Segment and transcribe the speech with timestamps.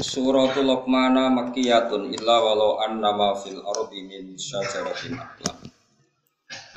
[0.00, 5.68] Suratul Luqmana makkiyatun illa walau anna ma fil ardi min syajaratin aqlam.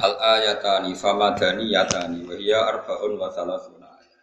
[0.03, 4.21] Al ayatani famadaniyatani wa hiya arba'un wa thalathuna ayat.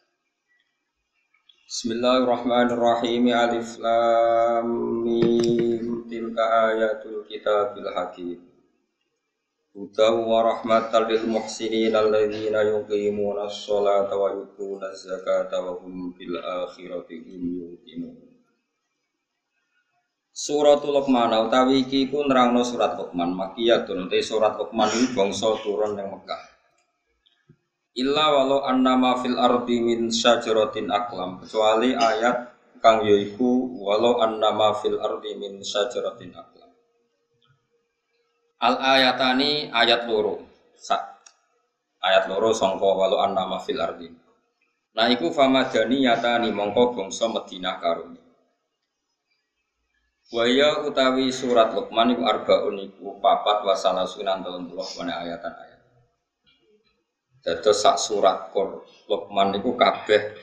[1.64, 3.24] Bismillahirrahmanirrahim.
[3.32, 4.68] Alif lam
[5.02, 8.38] mim tilka ayatul kitabil hakim.
[9.72, 17.16] Hudaw wa rahmatan lil muhsinin alladzina yuqimuna as-salata wa yu'tuna az-zakata wa hum bil akhirati
[17.16, 18.29] yuqinun.
[20.40, 26.00] Suratul Luqman utawi iki iku nerangno surat Luqman makiyatun te surat Luqman iki bangsa turun
[26.00, 26.40] yang Mekah.
[28.00, 34.96] Illa walau annama fil ardi min syajaratin aklam kecuali ayat kang yaiku walau annama fil
[34.96, 36.72] ardi min syajaratin aklam.
[38.64, 40.40] Al ayatani ayat loro.
[42.00, 44.08] Ayat loro sangka walau annama fil ardi.
[44.96, 48.29] Nah iku famadani yatani mongko bangsa Madinah karuni.
[50.30, 52.22] Waya utawi surat Luqman iku
[52.78, 55.80] iku papat wasala sunan telung puluh wana ayatan ayat.
[57.42, 60.38] Dados sak surat Qur Luqman iku kabeh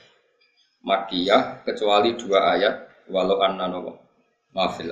[0.83, 3.95] Makiyah kecuali dua ayat walau anna nawa
[4.51, 4.91] mafil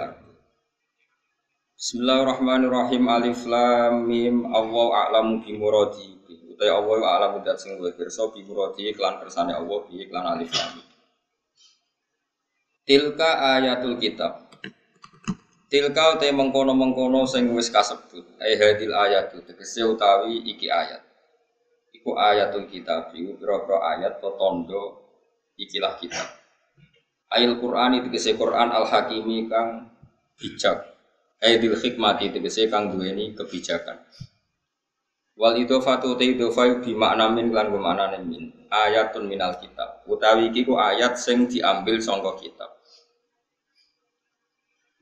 [1.76, 6.16] Bismillahirrahmanirrahim Alif Lam Mim Allah a'lamu bi muradi.
[6.56, 10.56] Utai Allah a'lamu dat sing luwih pirsa bi muradi iklan kersane Allah bi iklan Alif
[10.56, 10.80] Lam.
[12.88, 14.45] Tilka ayatul kitab
[15.66, 18.38] Tilka te mengkono-mengkono sing wis kasebut.
[18.38, 21.02] Ai hadil ayat tegese utawi iki ayat.
[21.90, 25.02] Iku ayatul kitab, iku pira-pira ayat to tondo
[25.58, 26.38] ikilah kitab.
[27.34, 29.90] Ayat Quran itu tegese Quran al Hakimi kang
[30.38, 30.86] bijak.
[31.42, 34.06] Aidil hikmati tegese kang duweni kebijakan.
[35.36, 38.54] Wal idofatu te idofa bi makna min lan maknane min.
[38.70, 40.06] Ayatun minal kitab.
[40.06, 42.70] Utawi iki ku ayat sing diambil sangka kitab.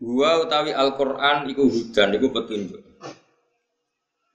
[0.01, 2.81] Gua utawi Al-Qur'an iku hudan iku petunjuk.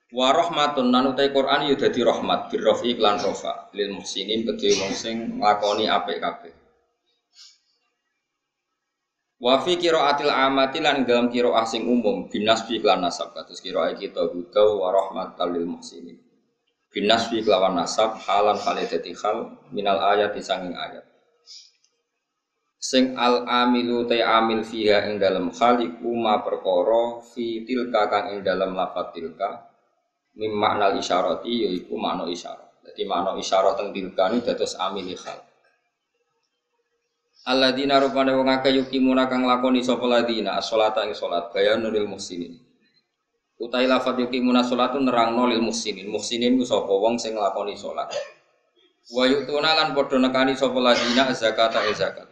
[0.08, 5.36] Wa rahmatun utawi Qur'an ya dadi rahmat birrafi iklan rofa lil muhsinin kedhe wong sing
[5.36, 6.54] nglakoni apik kabeh.
[9.38, 14.26] Wa fi qiraatil amati lan dalam qiraah sing umum binasbi iklan nasab kados qiraah kita
[14.26, 16.18] huda wa rahmatal lil muhsinin.
[16.88, 21.04] Binasbi kelawan nasab halan khalidati khal minal ayat disanging ayat
[22.78, 28.46] sing al amilu te amil fiha ing dalam khaliku ma perkara fi tilka kang ing
[28.46, 29.66] dalam lafat tilka
[30.38, 32.86] mim makna isyarati yaiku makna isyarat.
[32.86, 35.42] Jadi makna isyarat teng tilka ini dados amil khal
[37.48, 42.54] Alladzina rupane wong akeh yukimuna kang lakoni sapa ladina as-sholata ing salat bayanul muslimin
[43.58, 46.92] utai lafat yukimuna salatun nerangno lil muslimin muslimin ku sapa?
[46.94, 48.06] Wong sing nglakoni salat.
[49.10, 52.27] Wa yu'tuna lan padha nekani sapa ladina zakata zakat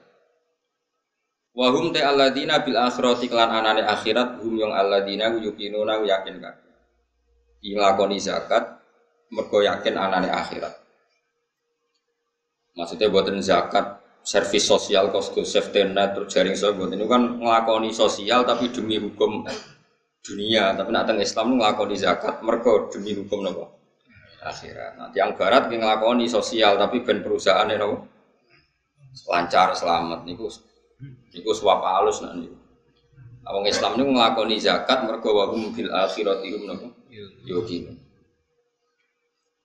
[1.56, 6.52] Wahum te alladina bil akhirati kelan anane akhirat hum yang alladina yuqinuna yakin kan.
[7.64, 8.76] Ilakoni zakat
[9.32, 10.76] mergo yakin anane akhirat.
[12.76, 17.88] Maksudnya buatan zakat servis sosial kosku safety net terus jaring sosial buat ini kan ngelakoni
[17.88, 19.48] sosial tapi demi hukum
[20.20, 23.72] dunia tapi nak teng Islam ngelakoni zakat mergo demi hukum nopo
[24.44, 25.00] akhirat.
[25.00, 28.12] Nanti yang barat ngelakoni sosial tapi ben perusahaan nopo
[29.24, 30.52] lancar selamat niku
[31.36, 32.56] Iku suap halus niku.
[33.46, 36.88] Awang Islam niku nglakoni zakat mergo wa hum bil akhirati hum napa?
[37.46, 37.94] Yuqin.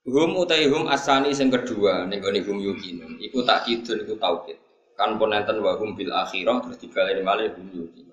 [0.06, 3.02] Hum utai hum asani sing kedua ning gone hum yuqin.
[3.24, 4.60] Iku tak kidun iku tauhid.
[5.00, 8.12] Kan ponenten wa hum bil akhirah terus dibaleni malih hum yuqin.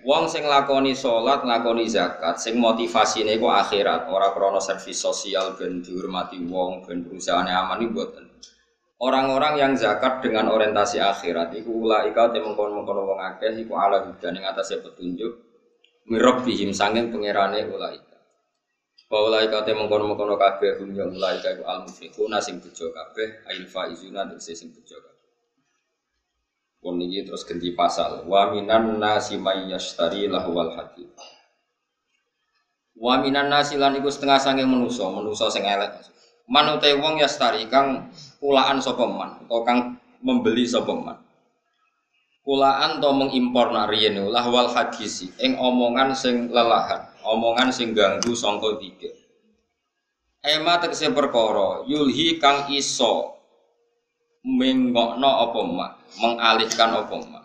[0.00, 5.84] Wong sing lakoni sholat, lakoni zakat, sing motivasine iku akhirat, ora krana servis sosial ben
[5.84, 8.24] dihormati wong, ben perusahaan aman iki mboten.
[9.00, 14.36] Orang-orang yang zakat dengan orientasi akhirat iku ulaika te mengkon-mengkon wong akeh iku ala hudan
[14.36, 15.40] ing atase petunjuk
[16.04, 18.20] mirab bihim sanging pangerane ulaika.
[19.08, 23.64] Wa ulaika te mengkon-mengkon kabeh hum ya ulaika iku al mufiquna sing bejo kabeh ail
[23.64, 25.32] faizuna tegese sing bejo kabeh.
[26.84, 31.08] Pun iki terus ganti pasal wa minan nasi may yashtari lahwal hadid.
[33.00, 36.04] Wa minan nasi lan iku setengah sanging manusa, manusa sing elek.
[36.52, 39.78] Man utai wong yastari kang kulaan sapa man utawa kang
[40.24, 41.20] membeli sapa man
[42.50, 49.12] kulaan to mengimpor nariyen lahwal hadisi ing omongan sing lelahan, omongan sing ganggu sangka tiga.
[50.40, 53.38] Ema tegese perkara yulhi kang iso
[54.40, 57.44] mengokno apa mak, mengalihkan apa mak.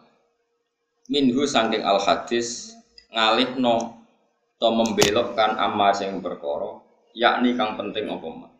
[1.12, 2.74] Minhu saking al hadis
[3.12, 4.00] ngalihno
[4.58, 6.82] to membelokkan amma sing perkara
[7.14, 8.55] yakni kang penting apa mak.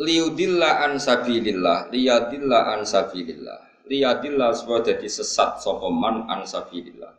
[0.00, 3.84] Liudilla an sabilillah liyadilla an sabilillah.
[3.90, 7.12] Liyadilla supaya jadi sesat sapa man an sabilillah.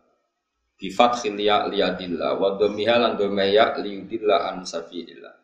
[0.80, 5.36] Bi fathil ya liyadilla wa dhammiha lan dhammaya liudilla an sabilillah.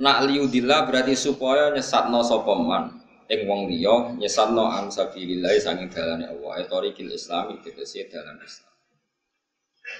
[0.00, 2.84] Nak liudilla berarti supaya nyesatno sapa man.
[3.30, 6.66] Ing wong liya nyesatno an sabilillah sanging dalane Allah.
[6.66, 8.74] Etorikil islami tegese dalan Islam.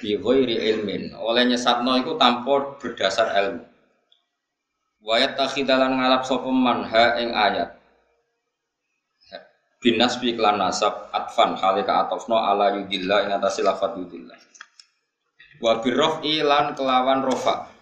[0.02, 3.69] Bi ghairi ilmin oleh nyesatno iku tanpa berdasar ilmu
[5.00, 7.72] Wayat takhidalan ngalap sopeman ha ing ayat.
[9.80, 14.36] Binas bi klan nasab atfan halika atofno ala yudillah ing atas lafat yudillah.
[15.56, 17.72] Wa birrof ilan kelawan rofa.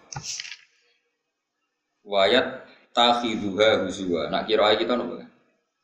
[2.07, 2.63] Wayat
[2.95, 4.31] takhiduha huzwa.
[4.31, 5.19] Nak kira kita nopo.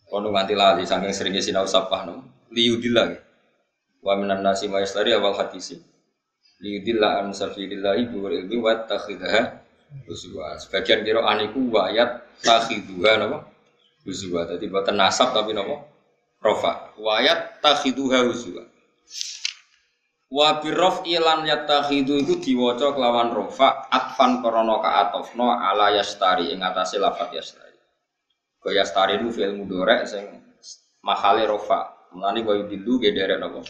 [0.08, 2.24] Kono nganti lali saking seringnya sinau sapah no.
[2.56, 3.12] Liyudillah.
[4.00, 5.84] Wa minan nasi ma awal hadisi.
[6.64, 9.65] Liyudillah an sabilillah ibu ilmi wa takhidaha
[10.06, 10.60] Huzwa.
[10.60, 13.48] Sebagian kira aniku wayat takhiduha napa?
[14.04, 14.46] Huzwa.
[14.50, 15.88] Dadi boten nasab tapi napa?
[16.44, 16.94] Rofa.
[17.00, 18.64] Wayat takhiduha huzwa.
[20.26, 26.98] Wa birrof ilan yatakhidu iku diwaca kelawan rofa atfan krana kaatofno ala yastari ing atase
[26.98, 27.78] lafat yastari.
[28.60, 30.26] Kaya yastari itu fi'il mudhari sing
[31.06, 31.94] mahale rofa.
[32.12, 33.62] Mulane wa yudillu gederek napa?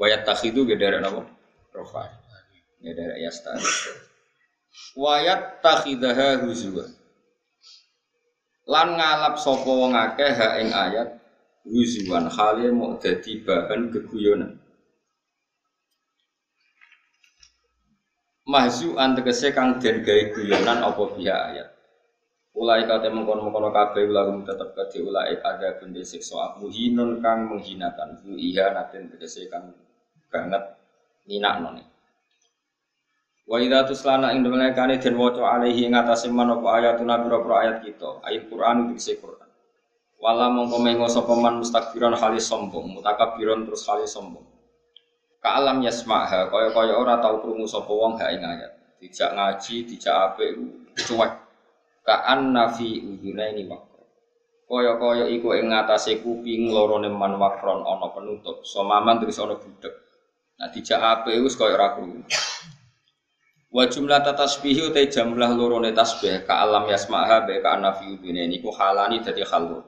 [0.00, 1.28] Wa yatakhidu gederek napa?
[1.76, 2.08] Rofa.
[2.80, 3.62] Gederek yastari
[4.96, 6.84] wayat takhidaha huzwa.
[8.68, 11.08] Lan ngalap sapa wong akeh ha ing ayat
[11.64, 14.60] huzwan khale mau dadi bahan geguyonan
[18.48, 21.68] mahzu antegese kang den gawe guyonan apa biha ayat?
[22.58, 26.58] Ulai kate mengkono-mengkono kabeh ulagum tetep kadi ulai ada bende siksa.
[26.58, 29.70] Muhinun kang menghinakan fu iya naten tegese kang
[30.26, 30.64] banget
[31.30, 31.86] ninakno nih
[33.48, 34.44] Wa idza tuslana ing
[34.76, 39.16] kane den waca alaihi ing atase man apa ayatuna pira ayat kita, ayat Quran dikse
[39.16, 39.48] Quran.
[40.20, 44.44] Wala mongko mengo sapa man mustakbiran halis sombong, mutakabbiron terus halis sombong.
[45.40, 49.00] Ka alam yasmaha kaya-kaya ora tau krungu sapa wong ha ing ayat.
[49.00, 50.58] Dijak ngaji, dijak apik
[51.08, 51.32] cuek.
[52.04, 54.04] Ka anna fi udhunaini wakro.
[54.68, 58.60] Kaya-kaya iku ing ngatasé kuping lorone man wakron ana penutup.
[58.66, 59.94] Somaman terus ana budek.
[60.60, 62.26] Nah dijak apik wis kaya ora krungu.
[63.68, 68.72] Wa jumlah tasbihi utai jumlah lorone tasbih ka alam yasmaha be ka anafi ubine niku
[68.72, 69.84] halani dadi halu.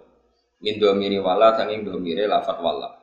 [0.60, 3.00] Min domiri wala sanging domire lafat wala.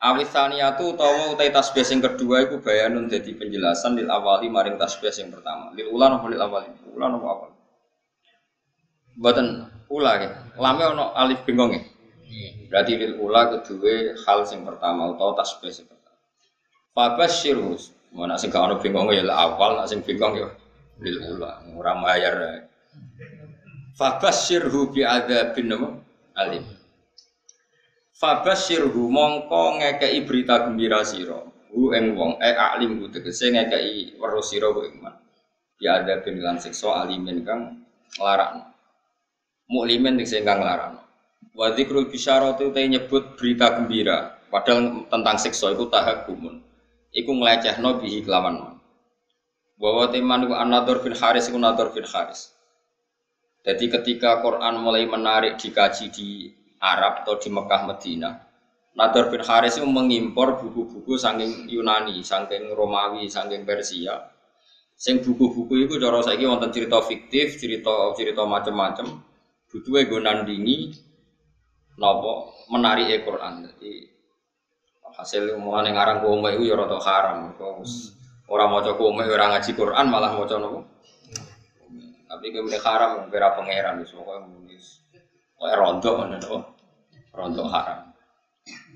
[0.00, 5.32] Awisaniyatu utawa utai tasbih sing kedua iku bayanun dadi penjelasan lil awali maring tasbih sing
[5.32, 5.72] pertama.
[5.72, 6.68] Lil ula nopo lil awali?
[6.92, 7.50] Ula nopo awal?
[9.16, 10.28] Mboten ula ya.
[10.60, 11.82] Lame ono alif bengong ya.
[12.68, 16.20] Berarti lil ula kedua hal sing pertama utawa tasbih sing pertama.
[16.92, 20.50] Fabasyirus Mau nak sing ono bingung ya awal, nak sing bingung ya
[21.00, 22.66] lil ula, ora bayar.
[23.94, 25.70] Fabasyirhu bi adzabin
[26.34, 26.64] alim.
[28.18, 31.40] Fabasyirhu mongko ngekei berita gembira sira.
[31.70, 35.14] Hu ing wong e alim ku tegese ngekei weruh sira ku iman.
[35.78, 37.86] Bi adzabin lan siksa alimin kang
[38.18, 38.74] nglarakno.
[39.70, 41.00] Muklimin sing kang nglarakno.
[41.54, 46.69] Wa dzikrul bisyarati nyebut berita gembira, padahal tentang itu tahakumun
[47.14, 48.78] iku nglecehno bihi kelawan.
[49.80, 52.52] Bahwa teman iku anador bin Haris iku nador bin Haris.
[53.60, 56.28] Jadi ketika Quran mulai menarik dikaji di
[56.80, 58.50] Arab atau di Mekah Medina,
[58.90, 64.34] Nador bin Haris itu mengimpor buku-buku saking Yunani, saking Romawi, saking Persia.
[64.98, 69.22] Sing buku-buku itu cara saiki wonten cerita fiktif, cerita cerita macam-macam.
[69.70, 70.90] Butuhe gue nandingi
[71.96, 73.70] nopo menarik Quran.
[73.70, 74.09] Jadi
[75.20, 77.52] hasil mulane ngarang kome iku ya rada haram.
[78.50, 80.80] Ora maca kome ora ngaji Quran malah maca nopo?
[82.26, 85.04] Tapi kene haram ora pangeran wis pokoke wis
[85.54, 86.56] koyo rondo ngono to
[87.36, 88.10] rondo haram.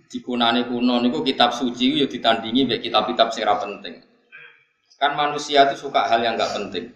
[0.09, 4.01] Dikunane kuno niku kitab suci ya ditandingi mek kitab-kitab sing penting.
[4.95, 6.87] Kan manusia itu suka hal yang nggak penting.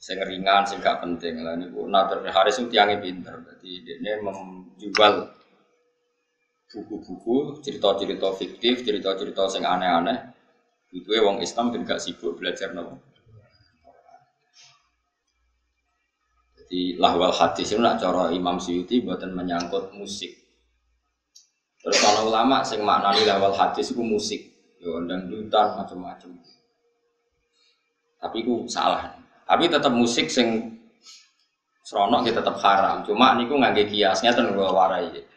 [0.00, 1.44] Sing ringan sing gak penting.
[1.44, 3.36] Lah niku Nadir Haris itu tiangnya pinter.
[3.36, 5.39] Jadi dia menjual
[6.70, 10.30] buku-buku, cerita-cerita fiktif, cerita-cerita sing aneh-aneh.
[10.94, 12.98] Itu wong Islam ben gak sibuk belajar nopo.
[16.58, 20.30] Jadi lahwal hadis itu nak cara Imam Syuuti buatan menyangkut musik.
[21.82, 24.38] Terus kalau ulama sing maknani lahwal hadis itu musik,
[24.78, 26.30] yo dutan macam-macam.
[28.20, 29.18] Tapi itu salah.
[29.46, 30.78] Tapi tetap musik sing
[31.82, 33.02] seronok ya tetap haram.
[33.02, 35.29] Cuma niku ngangge kiasnya ten warai.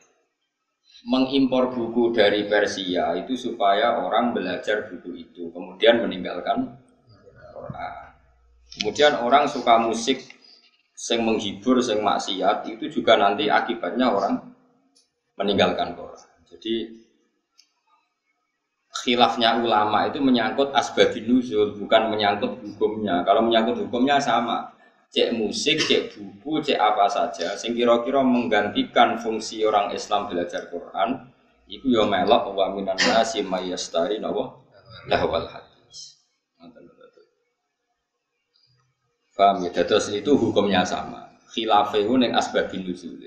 [1.03, 6.79] Mengimpor buku dari Persia itu supaya orang belajar buku itu, kemudian meninggalkan
[7.51, 7.93] Quran.
[8.79, 10.23] Kemudian orang suka musik
[10.95, 14.39] sing menghibur, sing maksiat itu juga nanti akibatnya orang
[15.35, 16.29] meninggalkan Quran.
[16.47, 17.03] Jadi
[19.03, 23.25] khilafnya ulama itu menyangkut asbabun nuzul, bukan menyangkut hukumnya.
[23.27, 24.71] Kalau menyangkut hukumnya sama.
[25.13, 31.29] Cek musik, cek buku, cek apa saja, sing kira-kira menggantikan fungsi orang Islam belajar Quran,
[31.69, 34.57] itu ya melok wa minan nasi mayastari nawa
[35.05, 36.17] lahwal hadis.
[39.33, 39.69] Paham ya?
[39.73, 41.29] Terus itu hukumnya sama.
[41.53, 43.17] Khilafahu ning asbabin nuzul.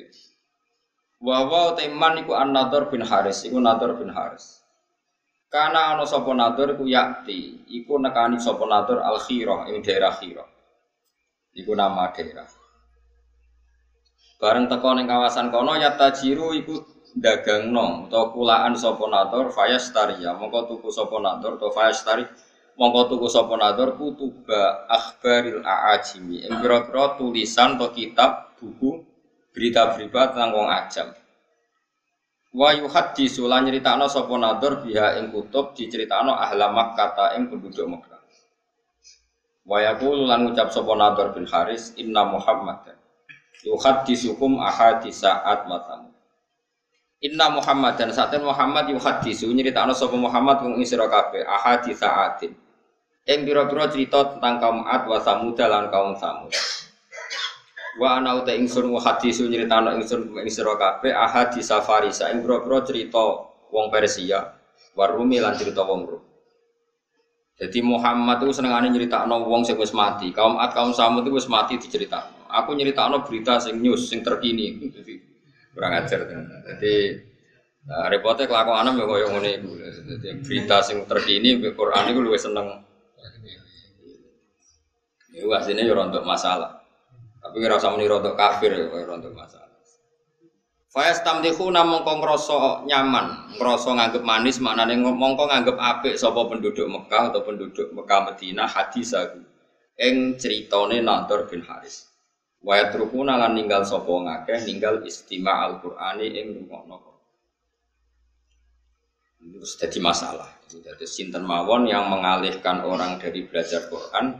[1.23, 4.63] Wa wa teman iku An-Nadhr bin Haris, iku Nadhr bin Haris.
[5.47, 10.56] Karena ana sapa Nadhr iku yakti, iku nekani sapa al-Khirah ing daerah Khirah.
[11.57, 12.45] Iku nama daerah.
[14.37, 16.85] Bareng teko ning kawasan kono ya tajiru iku
[17.17, 20.37] dagang nong atau kulaan sapa Nadhr fayastariya.
[20.37, 22.29] Mongko tuku sapa Nadhr atau fayastari
[22.77, 26.45] mongko tuku sapa nador kutuba akhbaril aajimi.
[26.45, 26.85] Pira
[27.17, 29.01] tulisan atau kitab buku
[29.57, 31.09] berita-berita tentang wong ajam.
[32.57, 34.33] Wa yuhaddisu lan nyritakno sapa
[34.85, 38.16] biha ing kutub diceritakno ahla Makkah ing penduduk Makkah
[39.67, 42.95] wa yaqulu lan ngucap sapa nador bin Haris inna Muhammad
[43.67, 46.15] yuhaddisukum ahadisa atmatam
[47.17, 52.53] Inna Muhammad dan saat Muhammad yuhadisu nyeritakno sapa Muhammad wong isra kabeh ahadisa atin
[53.27, 56.55] Ing pira-pira cerita tentang kaum Ad wa Samud lan kaum Samud.
[57.99, 62.31] Wa ana uta ingsun wa hadisu nyritano ingsun ing sira kabeh ahad di safari sa
[62.31, 63.19] ing pira-pira cerita
[63.75, 64.47] wong Persia,
[64.95, 66.23] warumi lan cerita wong Rum.
[67.57, 70.29] Jadi Muhammad itu senengane nyeritakno wong sing wis mati.
[70.29, 72.45] Kaum Ad, kaum Samud itu wis mati diceritakno.
[72.53, 74.77] Aku nyeritakno berita sing news sing terkini.
[74.93, 75.15] Jadi
[75.73, 76.29] kurang ajar.
[76.69, 76.95] Jadi
[77.87, 79.71] Nah, repotnya kelakuan ya kaya ngene iku.
[79.79, 82.83] Jadi berita sing terkini Quran iku luwih seneng
[85.37, 86.81] itu aslinya ya rontok masalah.
[87.45, 89.66] Tapi kira muni rontok kafir ya rontok masalah.
[90.97, 96.89] Fayas tamtihu namung kong ngrasa nyaman, ngrasa nganggep manis maknane mongko nganggep apik sapa penduduk
[96.89, 99.45] Mekah atau penduduk Mekah Madinah hadis aku.
[100.01, 102.09] Ing critane Nadhr bin Haris.
[102.65, 106.97] Wa yatrukuna lan ninggal sapa ngakeh ninggal istima' Al-Qur'ani ing rungokno.
[109.37, 110.49] Terus jadi masalah.
[110.65, 114.33] Jadi sinten mawon yang mengalihkan orang dari belajar Quran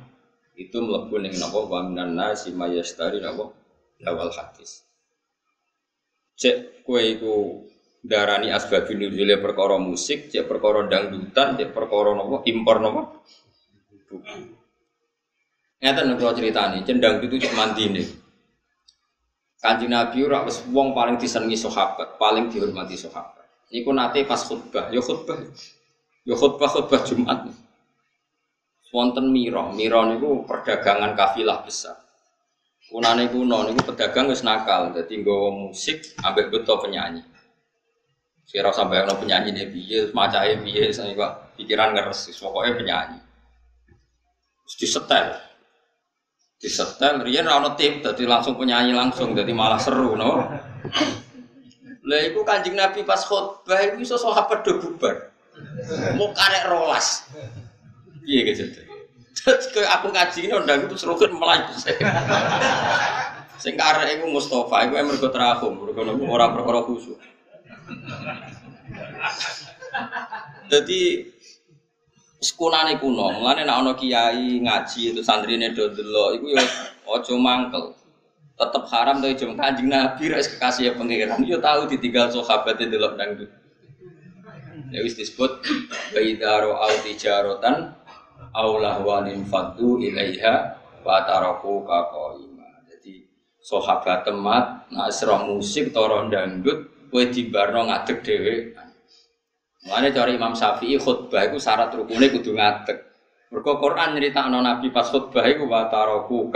[0.57, 3.53] itu mlebu ning napa wa minan nasi mayastari napa
[4.01, 4.86] lawal hadis
[6.37, 7.67] cek kue itu
[8.05, 12.77] darani asbabun nuzule perkara musik cek perkara dangdutan cek perkara napa impor
[14.07, 14.55] buku
[15.77, 18.01] Ngeten kalau cerita nih, cendang itu cuma mandine.
[19.61, 23.45] Kanjeng Nabi ora wis wong paling disenengi sahabat, paling dihormati sahabat.
[23.69, 25.37] Niku nate pas khutbah, ya khutbah.
[26.25, 27.53] Ya khutbah khutbah Jumat
[28.95, 29.69] wonten miro.
[29.77, 32.06] Miro niku perdagangan kafilah besar.
[32.87, 37.19] Kunane kuno niku pedagang wis nakal, dadi nggawa musik ambek beto penyanyi.
[38.47, 41.11] Sira sampai ono penyanyi nih piye, macahe piye, saya
[41.59, 43.19] pikiran ngeres, pokoknya penyanyi.
[44.63, 45.27] Terus disetel,
[46.63, 50.47] disetel, riyen ono tim, jadi langsung penyanyi langsung, jadi malah seru, no.
[52.07, 55.35] Lah iku kanjeng Nabi pas khutbah iku iso sahabat do bubar.
[56.15, 57.27] Mau karek rolas.
[58.23, 58.86] Iya gitu.
[59.37, 61.71] Terus aku ngaji ini undang itu serukun melayu.
[63.61, 67.21] Sing karek iku Mustafa iku mergo terakhum, mergo ora perkara khusyuk.
[70.67, 71.31] Jadi
[72.43, 76.65] sekunane kuno, mulane nek ana kiai ngaji itu santrine do delok iku ya
[77.07, 77.95] aja mangkel.
[78.57, 81.45] Tetep haram to jam Kanjeng Nabi res kekasih pangeran.
[81.45, 83.53] Yo tahu ditinggal sahabat delok dangdut.
[84.93, 85.61] Ya wis disebut
[86.17, 87.93] baidaro al tijarotan
[88.57, 92.89] aulah wanin fadu ilaiha wa taraku kaqaima.
[92.89, 93.29] Jadi
[93.61, 95.13] sahabat temat nak
[95.45, 98.55] musik toro dangdut kowe dibarno ngadeg dhewe.
[99.87, 102.99] Mulane cara Imam Syafi'i khutbah iku syarat rukune kudu ngadeg.
[103.55, 106.51] Mergo Quran nyeritakno Nabi pas khutbah iku wa taraku.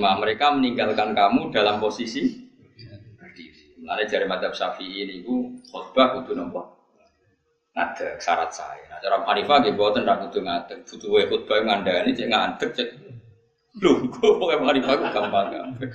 [0.00, 2.26] Mereka meninggalkan kamu dalam posisi
[3.14, 3.78] berdiri.
[3.78, 6.80] Mulane dari Syafi'i niku khutbah kudu nopo?
[7.80, 8.89] ada syarat saya.
[9.00, 12.88] Cara Hanifah gitu, buatan tidak butuh ngadeg, butuh khutbah ngandani cek ngadeg cek
[13.78, 15.90] Lho, kok pokoke ma'rifah ku gampang gampang.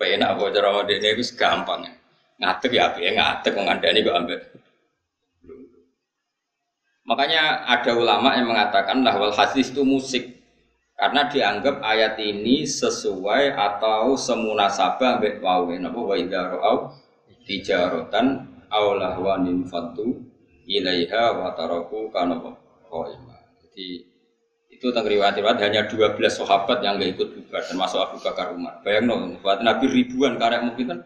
[0.00, 1.80] Penak kok cara dene iku gampang.
[2.40, 4.40] Ngadeg ya piye ngadeg andani kok ambek.
[7.04, 10.40] Makanya ada ulama yang mengatakan lahwal hadis itu musik
[10.96, 16.96] karena dianggap ayat ini sesuai atau semunasabah ambek wawe napa wa idza ra'au
[17.44, 20.24] tijaratan aw lahwanin fatu
[20.66, 23.36] ilaiha wa taraku kana qaima.
[23.64, 24.14] Jadi
[24.74, 28.82] itu tentang riwayat-riwayat hanya 12 sahabat yang gak ikut bubar termasuk Abu Bakar Umar.
[28.82, 31.00] Bayang no, buat Nabi ribuan karya mungkin kan.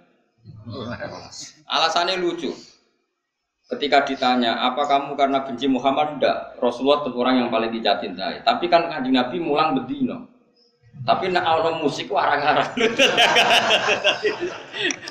[1.68, 2.48] Alasannya lucu.
[3.68, 6.16] Ketika ditanya, apa kamu karena benci Muhammad?
[6.16, 6.56] Tidak.
[6.56, 8.40] Rasulullah itu orang yang paling dicintai.
[8.40, 10.24] Tapi kan kanjeng Nabi mulang bedino.
[11.04, 12.72] Tapi nak orang musik warang-arang.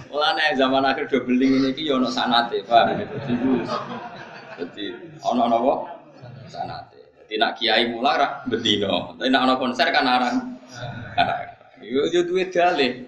[0.10, 3.62] Mulane zaman akhir do beling ini ki yo ono sanate, gitu.
[4.58, 4.86] Jadi
[5.22, 5.74] ono napa?
[6.50, 7.14] Sanate.
[7.22, 9.14] Jadi nak kiai mulang ra bedino.
[9.14, 10.38] Tapi nak ono konser kan arang.
[11.86, 13.06] Yo yo duwe dalih.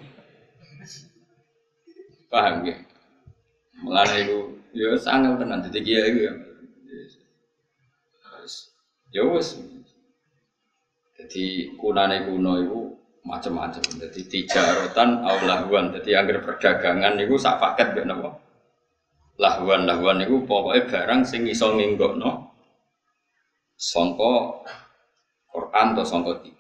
[2.30, 2.78] Paham ya?
[3.82, 6.34] Mulane itu Ya sangat tenan dadi kiai ya.
[9.10, 9.58] Ya wis.
[11.18, 12.80] Jadi kunane kuno itu
[13.26, 13.82] macam-macam.
[13.82, 15.90] Jadi tijarotan aulahuan.
[15.98, 18.38] Jadi anggar perdagangan itu sak paket napa.
[19.40, 22.52] Lahuan lahuan itu pokoknya barang sing iso nginggokno
[23.80, 24.68] songko
[25.48, 26.60] Quran atau songko tiga.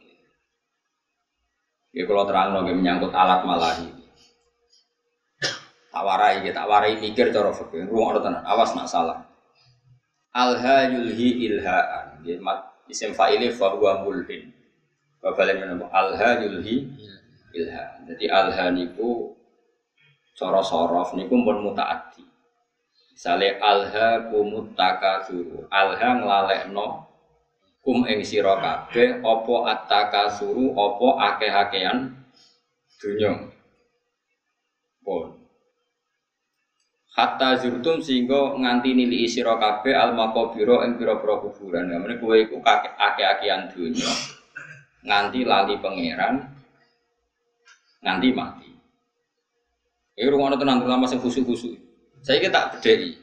[1.91, 3.91] Ya kalau terang lagi menyangkut alat malahi.
[5.89, 7.91] Tak warai tak warai mikir cara fikih.
[7.91, 9.27] Ruang tenan, awas nak salah.
[10.31, 12.23] Alha yulhi ilhaan.
[12.23, 12.37] Ya,
[12.87, 14.53] isim fa'ili fa huwa mulhin.
[15.19, 15.89] Babalen menapa?
[15.91, 16.87] Alha yulhi
[17.57, 18.05] ilha.
[18.05, 19.33] Jadi alha niku
[20.37, 22.28] cara sorof niku pun mutaaddi.
[23.19, 25.67] Misale alha kumut takasuru.
[25.67, 27.03] Alha nglalekno
[27.83, 32.15] kum ing sira kabeh apa at-takasuru apa akeh-akehan
[32.95, 33.51] dunya.
[35.03, 35.35] Pun
[37.11, 41.91] hatta zurtum sehingga nganti nili sira kabeh al maqabira ing pira-pira kuburan.
[41.91, 43.67] Namane kowe iku akeh-akehan
[45.03, 46.39] nganti lali pangeran
[47.99, 48.71] nganti mati.
[50.15, 51.88] Iki rungono tenan terutama sing khusuk-khusuk.
[52.23, 53.15] Saiki tak bedheki.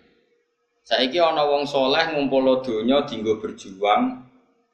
[0.86, 4.22] Saiki ana wong soleh ngumpul donya dienggo berjuang,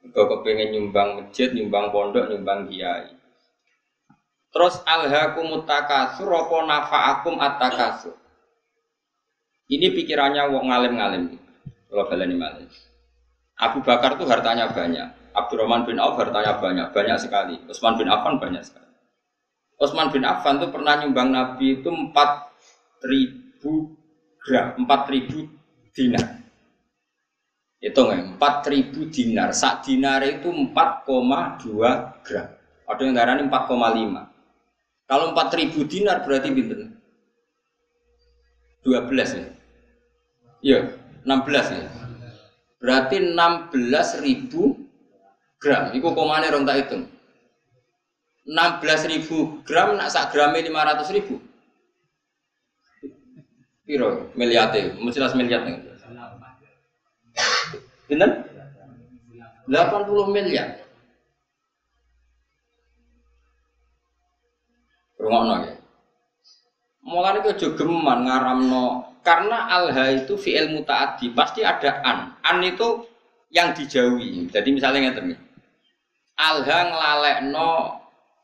[0.05, 3.09] mergo kepengin nyumbang masjid, nyumbang pondok, nyumbang kiai.
[4.53, 8.13] Terus alhaqumut takasur apa nafa'akum at-takasur?
[9.65, 11.41] Ini pikirannya wong ngalim-ngalim.
[11.89, 12.69] Kalau baleni malih.
[13.57, 15.33] Abu Bakar tuh hartanya banyak.
[15.33, 17.57] Abdurrahman bin Auf hartanya banyak, banyak sekali.
[17.65, 18.93] Utsman bin Affan banyak sekali.
[19.81, 24.02] Utsman bin Affan tuh pernah nyumbang Nabi itu 4000
[24.43, 25.49] gram, 4000
[25.95, 26.27] dinar.
[27.83, 29.49] Hitung ya, 4000 dinar.
[29.51, 32.47] Sak dinar itu 4,2 gram.
[32.83, 34.31] Ada yang darah 4,5.
[35.07, 36.95] Kalau 4000 dinar berarti bintang
[38.83, 39.47] 12 ya.
[40.63, 40.79] Iya,
[41.27, 41.87] 16 ya.
[42.79, 44.75] Berarti 16 ribu
[45.59, 45.95] gram.
[45.95, 47.03] Iku komane rong tak hitung.
[48.43, 51.39] 16 ribu gram nak sak grame 500 ribu.
[53.83, 54.95] Piro miliate?
[54.95, 55.75] Mesti miliar nih.
[58.07, 58.31] Pinten?
[59.67, 60.79] 80 miliar.
[65.19, 65.73] Rungokno ya.
[67.03, 68.85] Mulane kok aja geman ngaramno
[69.23, 72.35] karena alha itu fi'il mutaaddi, pasti ada an.
[72.43, 73.07] An itu
[73.51, 74.51] yang dijauhi.
[74.51, 75.35] Jadi misalnya ngeten.
[76.39, 77.99] Alha nglalekno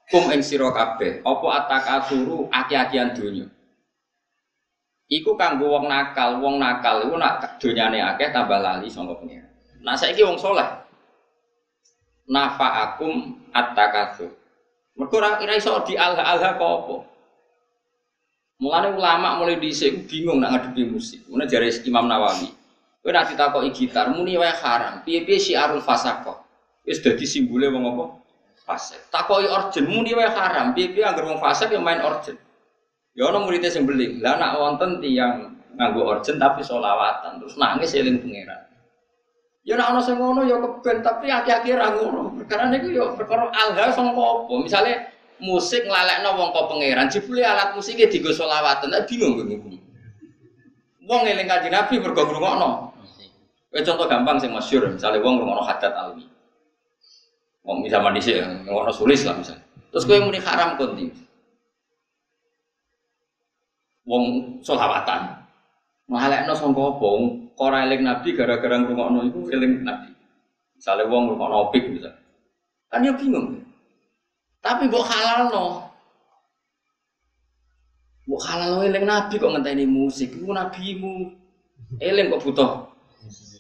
[0.07, 3.47] kum ing sira kabeh, apa atakasuru aki-akian donya.
[5.09, 9.49] Iku kanggo wong nakal, wong nakal iku nak donyane akeh tambah lali sangka pengira.
[9.81, 10.69] Nah saiki wong saleh.
[12.29, 14.29] Nafa'akum at-takasur.
[14.93, 16.95] Mergo ora iso di alha-alha kok apa.
[18.61, 21.25] Mulane ulama mulai dhisik bingung nak ngadepi musik.
[21.25, 22.53] Mulane jare Imam Nawawi.
[22.99, 25.01] Kowe nak ditakoki gitar muni wae haram.
[25.07, 26.43] Piye-piye syiarul fasaqah.
[26.83, 28.05] Wis dadi simbole wong apa?
[28.67, 29.09] Fasik.
[29.09, 30.75] Takoki orjen muni wae haram.
[30.75, 32.35] Piye-piye anggere wong fasik yang main orjen.
[33.19, 34.23] Ya ana murid sing beling.
[34.23, 38.63] Lah nak wonten tiyang nganggo orjen tapi solawatan terus nangis eling pangeran.
[39.67, 42.39] Ya nak ana sing ngono ya keben tapi akhir-akhir ra ngono.
[42.39, 44.53] Perkara niku ya perkara alha sangka apa?
[44.63, 44.91] Misale
[45.43, 49.79] musik nglalekno wong kok pangeran, jebule alat musiknya digo selawatan, nah, bingung gue
[51.09, 52.71] Wong eling kanjeng Nabi mergo ngrungokno.
[53.71, 56.27] Kowe contoh gampang sing masyhur, misalnya wong ngrungokno hadat alwi.
[57.65, 59.63] Wong zaman dhisik ngrungokno sulis lah misalnya.
[59.89, 61.28] Terus kowe muni haram konti.
[64.09, 65.37] Wong selawatan.
[66.09, 67.09] Ngalekno sangka apa?
[67.61, 70.09] Ora eling Nabi gara-gara ngrungokno iku eling Nabi.
[70.73, 72.17] Misalnya wong ngrungokno opik misalnya.
[72.89, 73.61] Kan ya bingung.
[74.65, 75.85] Tapi mbok halalno.
[78.25, 80.33] Mbok halalno eling nabi kok ngenteni musik.
[80.33, 81.29] Iku nabimu.
[82.01, 82.71] Eling kok butuh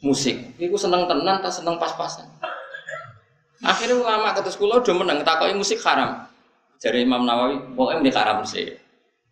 [0.01, 0.57] musik.
[0.57, 2.25] Iku seneng tenan ta seneng pas-pasan.
[3.59, 6.25] Akhirnya ulama ketus kula udah menang takoki musik haram.
[6.79, 8.71] Jadi Imam Nawawi, pokoknya ini haram sih.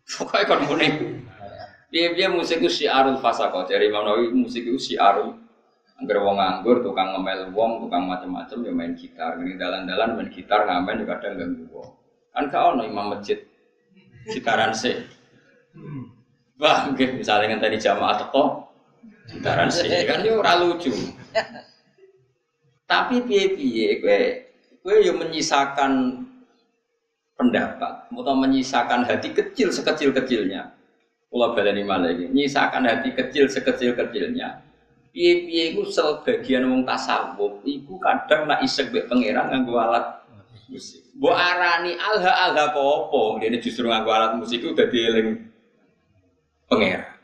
[0.08, 0.88] Pokoknya kon muni.
[1.88, 3.67] Piye-piye musik itu syiarul fasaqah.
[3.67, 5.48] Jadi Imam Nawawi musik itu syiarul
[5.98, 9.41] Angger wong nganggur, tukang ngemel wong, tukang macam-macam ya main gitar.
[9.41, 11.89] Ini dalan-dalan main gitar ngamen juga kadang ganggu wong.
[12.38, 13.41] Kan kau ono imam masjid
[14.30, 14.93] gitaran sih.
[16.62, 18.70] Wah, mungkin misalnya tadi jamaah teko
[19.26, 20.93] gitaran sih kan itu ora lucu.
[22.86, 24.22] Tapi piye-piye kowe
[24.86, 26.24] kowe yo menyisakan
[27.38, 30.73] pendapat atau menyisakan hati kecil sekecil-kecilnya.
[31.30, 34.67] Kula baleni malah menyisakan hati kecil sekecil-kecilnya
[35.17, 40.21] piye-piye iku sebagian wong tasawuf iku kadang nak isek mbek pangeran nganggo alat
[40.69, 41.02] musik.
[41.17, 43.23] Mbok arani alha alha apa?
[43.41, 45.30] Dene justru nganggo alat musik itu dadi eling
[46.69, 47.17] pangeran.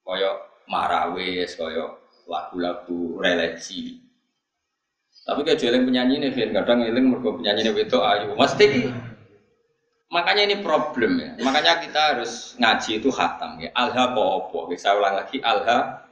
[0.00, 0.30] Kaya
[0.64, 1.92] marawis, kaya
[2.24, 4.00] lagu-lagu religi.
[5.30, 8.34] Tapi kayak jeling penyanyi nih, kadang eling mergo penyanyi ini itu ayu.
[8.34, 8.90] Mesti
[10.10, 11.38] makanya ini problem ya.
[11.38, 13.70] Makanya kita harus ngaji itu khatam ya.
[13.78, 14.50] Alha apa?
[14.74, 16.02] Saya ulang lagi alha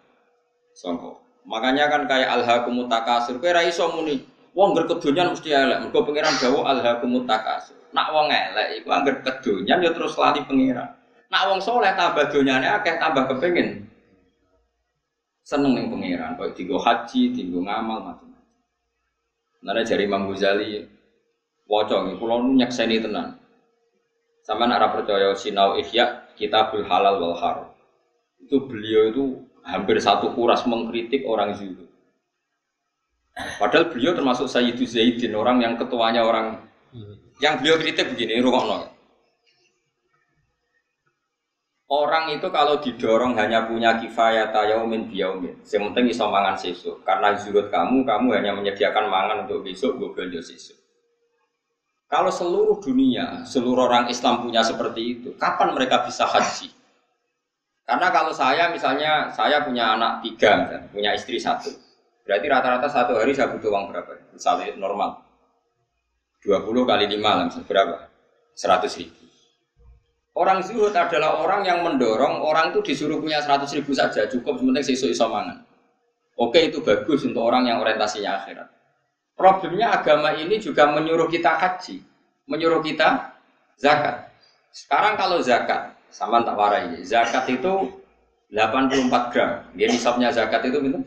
[0.70, 1.18] Songko.
[1.50, 4.22] Makanya kan kayak alhaqumut takasur, kowe ra iso muni
[4.54, 5.90] wong ngger kedonyan mesti elek.
[5.90, 7.74] Mergo pangeran dawuh alhaqumut takasur.
[7.90, 10.94] Nak wong elek iku angger kedonyan ya terus lali pangeran.
[11.26, 13.88] Nak wong soleh tambah donyane akeh tambah kepengin
[15.48, 18.27] seneng ning pangeran, kok digo haji, digo ngamal macam-macam.
[19.62, 20.86] Nana jari Imam Ghazali
[21.68, 23.38] waca nggih kula nyekseni tenan.
[24.46, 27.68] Sama arah percaya sinau ihya kitabul halal wal haram.
[28.40, 29.24] Itu beliau itu
[29.60, 31.84] hampir satu kuras mengkritik orang zuhud.
[33.60, 36.58] Padahal beliau termasuk Sayyidu Zaidin, orang yang ketuanya orang
[37.38, 38.97] yang beliau kritik begini, rungokno.
[41.88, 45.56] Orang itu kalau didorong hanya punya kifayat yaumin biyaumin.
[45.64, 47.00] Yang penting iso mangan sesuk.
[47.00, 50.76] Karena zuhud kamu, kamu hanya menyediakan mangan untuk besok, gue belanja sesuk.
[52.08, 56.72] Kalau seluruh dunia, seluruh orang Islam punya seperti itu, kapan mereka bisa haji?
[57.84, 61.68] Karena kalau saya misalnya saya punya anak tiga, punya istri satu,
[62.24, 64.12] berarti rata-rata satu hari saya butuh uang berapa?
[64.32, 65.20] Misalnya normal,
[66.44, 67.96] 20 kali 5 lah, misalnya berapa?
[68.56, 69.27] 100 ribu.
[70.38, 74.86] Orang zuhud adalah orang yang mendorong orang itu disuruh punya 100 ribu saja, cukup sementing
[74.86, 75.66] sesuai isomangan.
[76.38, 78.70] Oke itu bagus untuk orang yang orientasinya akhirat.
[79.34, 82.06] Problemnya agama ini juga menyuruh kita haji,
[82.46, 83.34] menyuruh kita
[83.82, 84.30] zakat.
[84.70, 87.02] Sekarang kalau zakat, sama tak warai.
[87.02, 87.98] Zakat itu
[88.54, 89.66] 84 gram.
[89.74, 90.98] Dia nisabnya zakat itu gitu.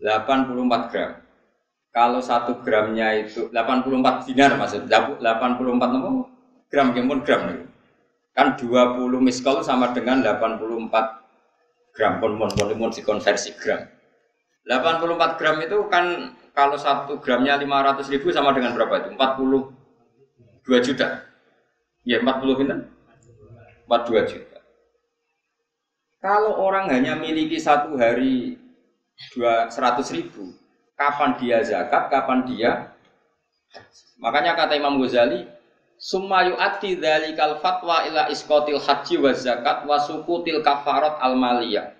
[0.00, 1.20] 84 gram.
[1.92, 6.10] Kalau satu gramnya itu 84 dinar maksud 84 apa?
[6.72, 7.68] Gram pun gram nih.
[8.38, 10.62] Kan 20 miskol sama dengan 84
[11.90, 13.82] gram pun pun pun pun dikonversi gram.
[14.62, 19.10] 84 gram itu kan kalau satu gramnya 500 ribu sama dengan berapa itu?
[19.18, 21.26] 42 juta.
[22.06, 22.86] Ya 40 bintang.
[23.90, 24.58] 42 juta.
[26.22, 28.54] Kalau orang hanya miliki satu hari
[29.34, 30.54] dua seratus ribu,
[30.94, 32.94] kapan dia zakat, kapan dia
[34.18, 35.46] Makanya kata Imam Ghazali,
[35.98, 36.94] Sumayu ati
[37.34, 41.98] kal fatwa ila iskotil haji wa zakat wa sukutil kafarat al maliyah.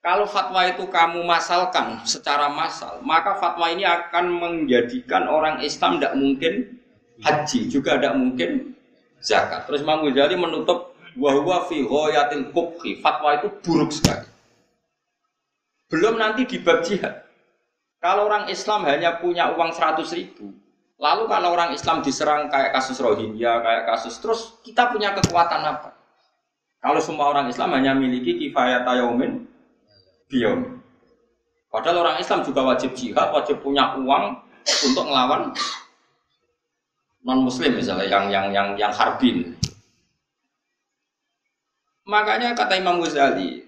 [0.00, 6.14] Kalau fatwa itu kamu masalkan secara masal, maka fatwa ini akan menjadikan orang Islam tidak
[6.16, 6.54] mungkin
[7.20, 8.78] haji, juga tidak mungkin
[9.20, 9.66] zakat.
[9.66, 14.30] Terus Imam Ghazali menutup bahwa fi ghayatil kubhi, fatwa itu buruk sekali.
[15.90, 17.26] Belum nanti di bab jihad.
[17.98, 20.54] Kalau orang Islam hanya punya uang 100 ribu,
[20.96, 25.96] lalu kalau orang Islam diserang kayak kasus Rohingya, kayak kasus terus kita punya kekuatan apa?
[26.80, 29.44] Kalau semua orang Islam hanya miliki kifayat yaumin
[30.30, 30.78] biyom.
[31.68, 35.52] Padahal orang Islam juga wajib jihad, wajib punya uang untuk melawan
[37.26, 39.58] non muslim misalnya yang yang yang yang harbin.
[42.06, 43.66] Makanya kata Imam Ghazali,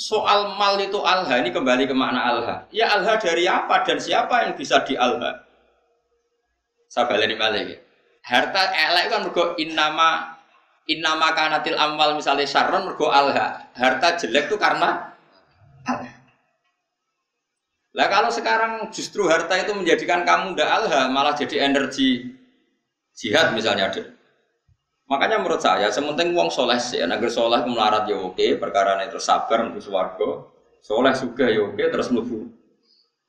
[0.00, 2.56] soal mal itu alha ini kembali ke makna alha.
[2.72, 5.43] Ya alha dari apa dan siapa yang bisa di alha?
[6.88, 7.82] Saya balik balik.
[8.24, 10.40] Harta elek kan mergo innama
[10.88, 13.68] innama kanatil amal misalnya syarron mergo alha.
[13.76, 15.12] Harta jelek itu karena.
[17.94, 22.26] Lah kalau sekarang justru harta itu menjadikan kamu ndak alha, malah jadi energi
[23.14, 24.02] jihad misalnya ada.
[25.06, 29.68] Makanya menurut saya, sementing uang soleh sih, agar soleh melarat ya oke, perkara itu sabar
[29.68, 30.50] untuk suwargo,
[30.82, 32.50] soleh juga ya oke, terus nubu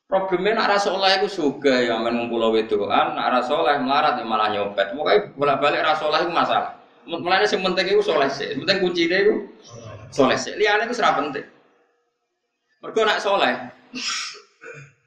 [0.06, 4.26] Problemnya nak rasa soleh itu juga ya main ngumpul wedoan, nak rasa soleh melarat ya
[4.26, 4.94] malah nyopet.
[4.94, 6.78] Pokoknya bolak balik rasa soleh itu masalah.
[7.10, 9.50] Mulanya sing penting itu soleh sih, penting kunci itu
[10.14, 10.54] soleh sih.
[10.62, 11.42] Liane itu serap penting.
[12.86, 13.54] Mereka nak soleh,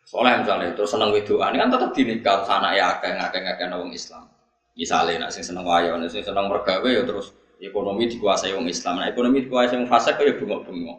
[0.02, 4.26] soleh misalnya terus seneng wedoan kan tetap dinikah sana ya akeh ngakeh ngakeh orang Islam.
[4.74, 7.30] Misalnya nak sing seneng wayo, nak sing seneng mergawe ya terus
[7.62, 8.98] ekonomi dikuasai orang Islam.
[8.98, 10.98] Nah ekonomi dikuasai orang fasik ya bengok-bengok.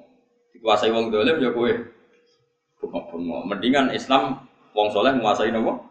[0.56, 1.99] Dikuasai orang dolim ya kue
[2.80, 3.42] bengok-bengok.
[3.46, 5.84] Mendingan Islam wong soleh menguasai nopo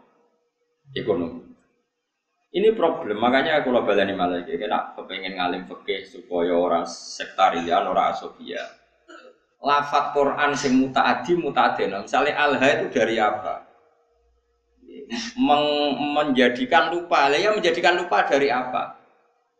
[0.93, 1.49] ekonomi.
[2.49, 8.09] Ini problem, makanya aku lo balani malah kena kepengen ngalim fikih supaya orang sektarian, orang
[8.09, 8.65] asobia.
[9.61, 12.01] Lafat Quran sing mutaadi mutaadena.
[12.01, 13.69] Misalnya alha itu dari apa?
[15.37, 15.65] Meng
[16.17, 18.97] menjadikan lupa, ya menjadikan lupa dari apa?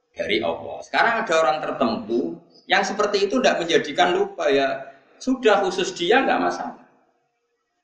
[0.10, 0.82] Dari Allah.
[0.82, 4.89] Sekarang ada orang tertentu yang seperti itu tidak menjadikan lupa ya
[5.22, 6.88] sudah khusus dia nggak masalah.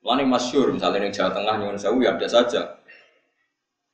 [0.06, 2.78] Lalu masyur, misalnya di Jawa Tengah, Nyuwun Sewu ya ada saja.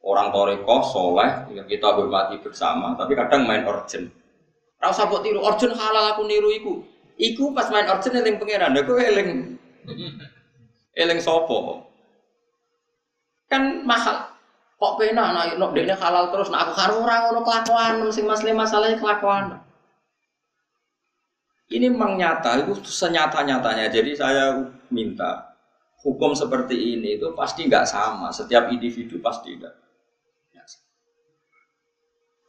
[0.04, 4.12] Orang toreko, soleh, yang kita hormati bersama, tapi kadang main urgent.
[4.84, 6.74] Rasa kok tiru, urgent halal aku niru iku.
[7.16, 9.30] Iku pas main urgent eling pangeran, aku eling.
[11.02, 11.88] Eling sopo.
[13.48, 14.36] Kan mahal.
[14.76, 18.52] Kok pena anak nok dekne halal terus, nah aku karo orang ngono kelakuan, sing masalah
[18.52, 19.64] masalahnya kelakuan.
[21.72, 23.88] Ini memang nyata, itu senyata-nyatanya.
[23.88, 24.60] Jadi saya
[24.92, 25.51] minta
[26.02, 28.34] hukum seperti ini itu pasti nggak sama.
[28.34, 29.82] Setiap individu pasti tidak.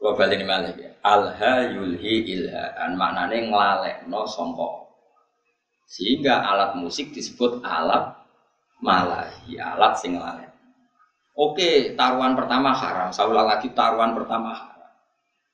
[0.03, 0.91] Gua balik ini malah ya.
[1.07, 4.91] Alha yulhi ilhaan maknanya ngelalek no songko.
[5.87, 8.11] Sehingga alat musik disebut alat
[8.83, 10.51] malahi, alat sing ngelalek.
[11.38, 13.15] Oke, taruhan pertama haram.
[13.15, 14.91] Saya ulang lagi taruhan pertama haram.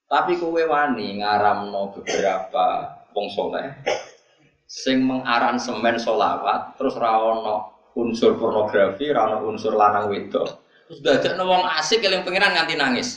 [0.09, 3.69] Tapi kowe wani ngaramno beberapa wong soleh
[4.69, 10.61] sing mengaransemen solawat terus rawono unsur pornografi, rana unsur lanang wedok.
[10.89, 13.09] Terus dadak wong asik yang pengiran nganti nangis.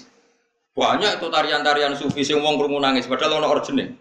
[0.71, 3.95] Banyak itu tarian-tarian sufi sing wong krungu nangis padahal ono origine.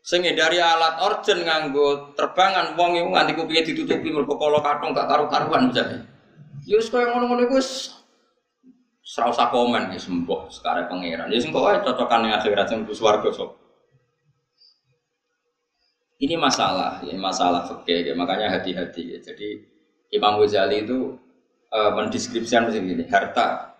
[0.00, 5.06] Sing dari alat origin nganggo terbangan wong iku nganti kupinge ditutupi mergo kala kathong gak
[5.06, 6.02] karu-karuan misalnya.
[6.66, 7.94] Ya wis koyo ngono-ngono iku wis
[9.04, 11.28] usah komen ya sembuh sekarang pangeran.
[11.28, 13.59] Ya sing kok cocokan ning akhirat sing swarga sok.
[16.20, 18.14] Ini masalah, ya masalah fikih, ya.
[18.14, 19.16] makanya hati-hati.
[19.16, 19.18] Ya.
[19.24, 19.56] Jadi
[20.12, 21.16] Imam Ghazali itu
[21.72, 23.72] e, mendeskripsikan begini, harta,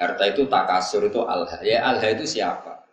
[0.00, 1.60] harta itu takasur itu alha.
[1.60, 2.88] Ya alha itu siapa?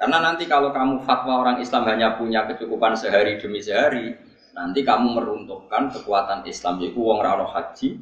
[0.00, 4.16] Karena nanti kalau kamu fatwa orang Islam hanya punya kecukupan sehari demi sehari,
[4.56, 6.80] nanti kamu meruntuhkan kekuatan Islam.
[6.80, 7.98] Yaitu uang rano haji,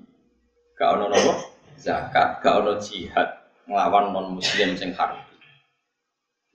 [0.78, 1.10] gak ono
[1.74, 3.26] zakat, gak ono jihad,
[3.66, 5.25] ngelawan non Muslim sing haram.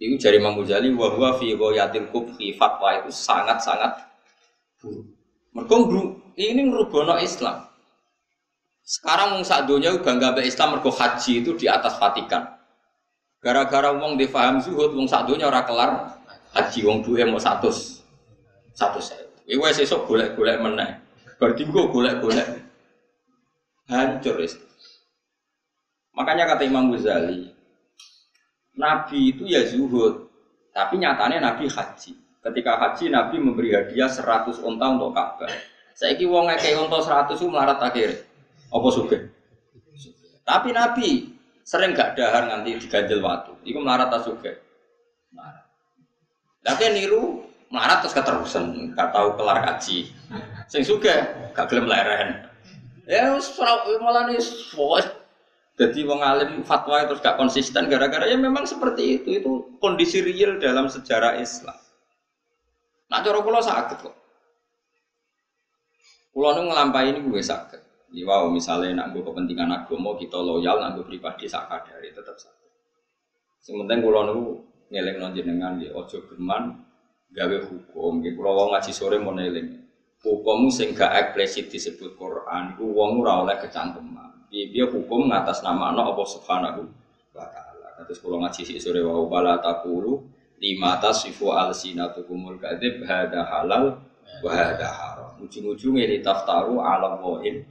[0.02, 4.02] Itu dari Imam Ghazali bahwa fi ghayatil kubhi fatwa itu sangat-sangat
[4.82, 5.06] buruk.
[5.54, 5.78] Mereka
[6.42, 7.70] ini merubono Islam.
[8.82, 12.50] Sekarang wong sak donya bangga be Islam mergo haji itu di atas Vatikan.
[13.46, 16.18] Gara-gara wong difaham zuhud wong sak donya ora kelar
[16.58, 17.62] haji wong duwe mau 100
[18.74, 20.98] 100 Iku wis esuk golek-golek meneh.
[21.38, 22.48] Bar dinggo golek-golek.
[23.86, 24.72] Hancur Islam.
[26.16, 27.52] Makanya kata Imam Ghazali,
[28.76, 30.32] Nabi itu ya zuhud,
[30.72, 32.12] tapi nyatanya Nabi haji.
[32.42, 35.52] Ketika haji Nabi memberi hadiah 100 unta untuk Ka'bah.
[35.94, 38.26] Kira wong ngekei unta 100 itu melarat akhir.
[38.74, 39.30] Apa suge?
[40.42, 43.54] Tapi Nabi sering gak dahar nanti diganjel waktu.
[43.62, 44.52] Iku melarat tak suge.
[45.30, 45.70] Melarat.
[46.90, 50.10] Niru melarat terus keterusan, gak tahu kelar haji.
[50.66, 51.14] Sing suge
[51.54, 52.50] gak gelem leren.
[53.06, 53.38] Ya
[54.02, 54.42] malah nih
[55.82, 59.42] jadi wong alim fatwa terus gak konsisten gara-gara ya memang seperti itu.
[59.42, 61.74] Itu kondisi real dalam sejarah Islam.
[63.10, 64.16] Nah cara kula sakit kok.
[66.38, 67.82] Kula nu ngelampai ini gue sakit.
[68.14, 72.72] Ya wow, misalnya nak gue kepentingan agama kita loyal, nak gue pribadi sakadari tetap sakit.
[73.66, 74.62] Sementing kula nu
[74.94, 76.78] ngeleng nonjenengan di ojo geman
[77.34, 78.22] gawe hukum.
[78.22, 79.82] Gitu kula wong ngaji sore mau neling.
[80.22, 85.96] Hukum sing gak eksplisit disebut Quran, iku wong ora oleh kecangkeman dia hukum ngatas nama
[85.96, 86.82] no Allah subhanahu
[87.32, 88.04] wa ta'ala.
[88.04, 90.20] Terus kalau ngaji si sore wa wala takulu
[90.60, 94.04] lima tasifu al sinatukumul kadib hada halal
[94.44, 95.40] wa hada haram.
[95.40, 97.64] Ujung-ujungnya di taftaru ala wa'in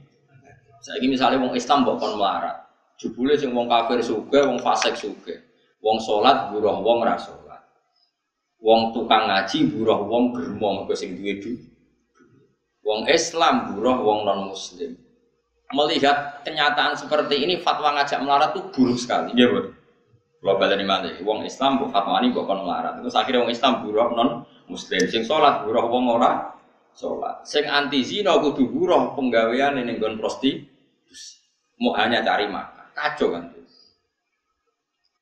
[0.81, 2.57] saya ini misalnya wong Islam bukan melarat.
[2.97, 7.61] Jebule sing wong kafir suge wong fasik suge wong sholat buruh wong rasolat
[8.61, 11.41] wong tukang ngaji buruh wong germo mergo sing duwe
[12.85, 14.93] wong Islam buruh wong non muslim
[15.71, 19.31] melihat kenyataan seperti ini fatwa ngajak melarat itu buruk sekali.
[19.35, 19.59] Iya, Bu.
[20.41, 21.13] Kalau balik mana?
[21.21, 22.97] Wong Islam bu fatwa ini bukan melarat.
[22.97, 24.29] Terus akhirnya wong Islam buruk non
[24.65, 25.05] Muslim.
[25.05, 26.57] Sing sholat buruk wong ora
[26.97, 27.45] sholat.
[27.45, 31.37] Sing anti zina kudu buruh penggawean ning nggon prostitusi.
[31.77, 32.89] Mau hanya cari makan.
[32.97, 33.53] Kacau kan.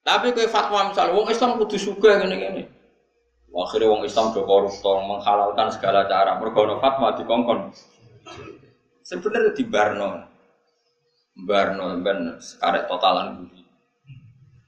[0.07, 2.63] Tapi kowe fatwa misal wong Islam kudu sugih ngene-ngene.
[3.51, 6.39] Akhirnya wong Islam do koruptor menghalalkan segala cara.
[6.39, 7.75] Mergo ono fatwa dikongkon.
[9.03, 10.28] Sebenarnya di Barno.
[11.35, 13.61] Barno ben sekarek totalan budi.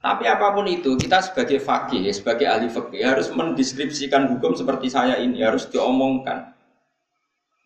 [0.02, 5.14] Tapi apa pun itu, kita sebagai fakih, sebagai ahli fakih harus mendeskripsikan hukum seperti saya
[5.22, 6.58] ini, harus diomongkan.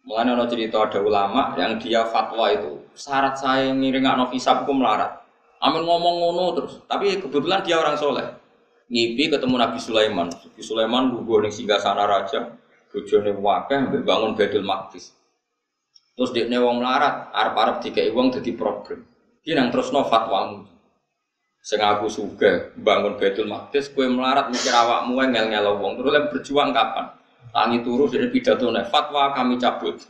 [0.05, 4.81] Mulanya ada cerita ada ulama yang dia fatwa itu syarat saya ngiring no visa hukum
[4.81, 5.21] melarat.
[5.59, 8.29] Amin ngomong ngono terus, tapi kebetulan dia orang soleh.
[8.87, 10.29] Ngipi ketemu Nabi Sulaiman.
[10.31, 12.55] Nabi Sulaiman gugur nih singgah sana raja,
[12.93, 15.16] bojone wakeh ambil bangun Bedul Maqdis.
[16.17, 19.05] Terus dia wong melarat, arab-arab tiga uang jadi problem.
[19.45, 20.65] Dia nang terus no fatwamu.
[21.61, 26.01] Sing aku suka bangun Baitul Maqdis, kue melarat mikir awakmu ngel ngel wong.
[26.01, 27.13] Terus lem berjuang kapan?
[27.53, 29.97] Tangi turu dari pidato fatwa kami cabut.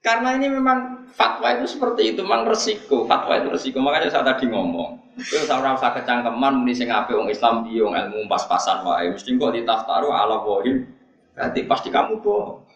[0.00, 3.04] Karena ini memang fatwa itu seperti itu, memang resiko.
[3.04, 3.84] Fatwa itu resiko.
[3.84, 7.92] Makanya saya tadi ngomong, itu saya rasa kecangkeman muni sing ape wong Islam dia wong
[7.96, 9.12] ilmu pas-pasan wae.
[9.12, 10.99] Mesti kok ditaftaru ala wahim.
[11.40, 12.68] Berarti pasti kamu bohong.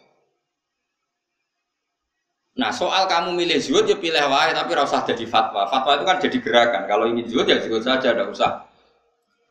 [2.57, 5.69] Nah soal kamu milih zuhud ya pilih wae tapi rasa jadi fatwa.
[5.69, 6.83] Fatwa itu kan jadi gerakan.
[6.89, 8.65] Kalau ingin zuhud ya zuhud saja, tidak usah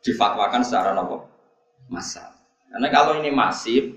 [0.01, 1.29] difatwakan secara nopo
[1.93, 2.33] masa.
[2.73, 3.93] Karena kalau ini masif,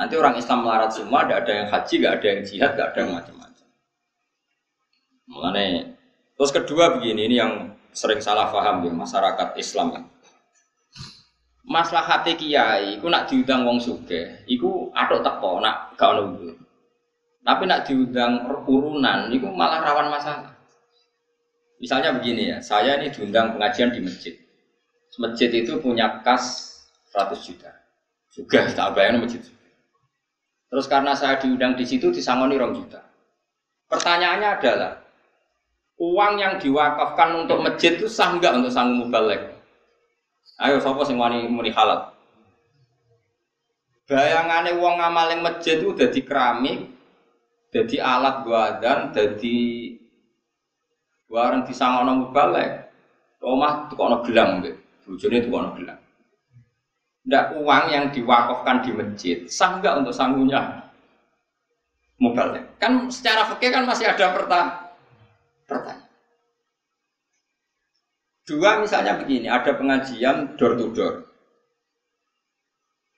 [0.00, 2.98] nanti orang Islam melarat semua, tidak ada yang haji, tidak ada yang jihad, tidak ada
[3.04, 3.66] yang macam-macam.
[5.28, 5.68] Mengenai
[6.40, 7.52] terus kedua begini, ini yang
[7.92, 10.02] sering salah paham ya masyarakat Islam ya.
[11.64, 16.54] Masalah hati kiai, aku nak diundang wong suge, iku atok teko nak gak ono
[17.44, 20.48] tapi nak diundang urunan, itu malah rawan masalah.
[21.76, 24.32] Misalnya begini ya, saya ini diundang pengajian di masjid.
[25.20, 26.72] Masjid itu punya kas
[27.12, 27.70] 100 juta.
[28.32, 29.44] Juga tak bayang masjid.
[30.72, 33.04] Terus karena saya diundang di situ disangoni rong juta.
[33.92, 34.92] Pertanyaannya adalah,
[36.00, 39.53] uang yang diwakafkan untuk masjid itu sah nggak untuk sanggup mubalek?
[40.54, 42.14] Ayo, sopo sing wani muni halal?
[44.06, 46.78] Bayangannya uang ngamal yang masjid itu udah di keramik,
[47.72, 49.58] jadi alat gua dan jadi
[51.26, 52.86] barang disangono mubalek.
[53.44, 55.04] Omah tukono gelang mbek.
[55.04, 56.00] Bojone tukono gelang.
[57.24, 60.92] Ndak uang yang diwakafkan di masjid sah enggak untuk sanggungnya
[62.20, 62.78] mubalek?
[62.78, 66.03] Kan secara fikih kan masih ada pertanyaan.
[68.44, 71.14] Dua misalnya begini, ada pengajian door to door.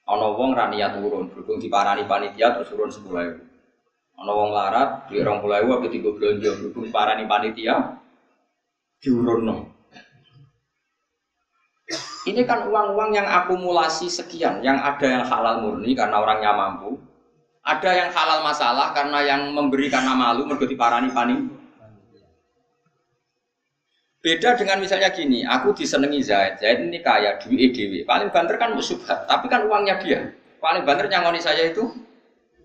[0.06, 3.42] Ono wong rania turun, berhubung diparani panitia terus turun sepuluh
[4.16, 8.00] Ana wong larat, di orang pulau apa tiga belanja berhubung para nih panitia
[9.02, 9.76] diurunno.
[12.26, 16.98] Ini kan uang-uang yang akumulasi sekian, yang ada yang halal murni karena orangnya mampu,
[17.66, 21.65] ada yang halal masalah karena yang memberi karena malu mergo diparani pani.
[24.26, 28.74] Beda dengan misalnya gini, aku disenengi Zaid, Zaid ini kaya, duit dewi, paling banter kan
[28.74, 30.34] musubhat, tapi kan uangnya dia.
[30.58, 31.94] Paling banter nyangoni saya itu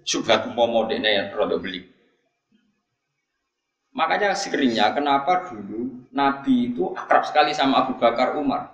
[0.02, 1.86] subhat umpama dene yang rada beli.
[3.94, 8.74] Makanya seringnya kenapa dulu Nabi itu akrab sekali sama Abu Bakar Umar.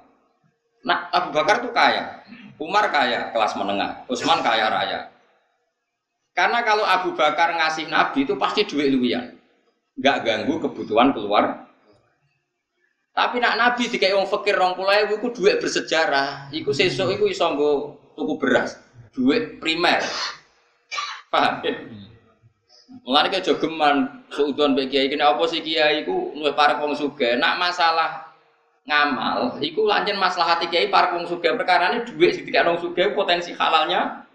[0.88, 2.23] Nah, Abu Bakar itu kaya,
[2.56, 5.12] Umar kaya kelas menengah, Utsman kaya raya.
[6.32, 9.36] Karena kalau Abu Bakar ngasih Nabi itu pasti duit luwian,
[10.00, 11.66] nggak ganggu kebutuhan keluar.
[13.17, 17.49] Tapi nak Nabi dikai wong fakir rong pulau itu duit bersejarah, iku sesuk iku iso
[18.13, 18.77] tuku beras,
[19.10, 20.06] duit primer.
[21.34, 21.73] Paham ya?
[23.01, 27.41] Mulane ke jogeman suudon mbek kiai kene apa sih kiai iku luwih para wong sugih.
[27.41, 28.38] Nak masalah
[28.86, 33.17] ngamal iku lancen masalah hati kiai para wong sugih perkarane dhuwit sing dikek wong sugih
[33.17, 34.30] potensi halalnya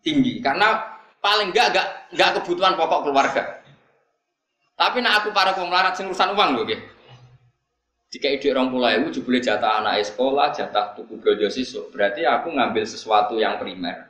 [0.00, 0.78] tinggi karena
[1.18, 3.42] paling enggak enggak enggak kebutuhan pokok keluarga.
[4.78, 6.97] Tapi nak aku para wong melarat sing urusan uang lho nggih.
[8.08, 11.84] Jika ide orang pulau itu boleh jatah anak sekolah, jatah tuku belanja siswa.
[11.92, 14.08] Berarti aku ngambil sesuatu yang primer.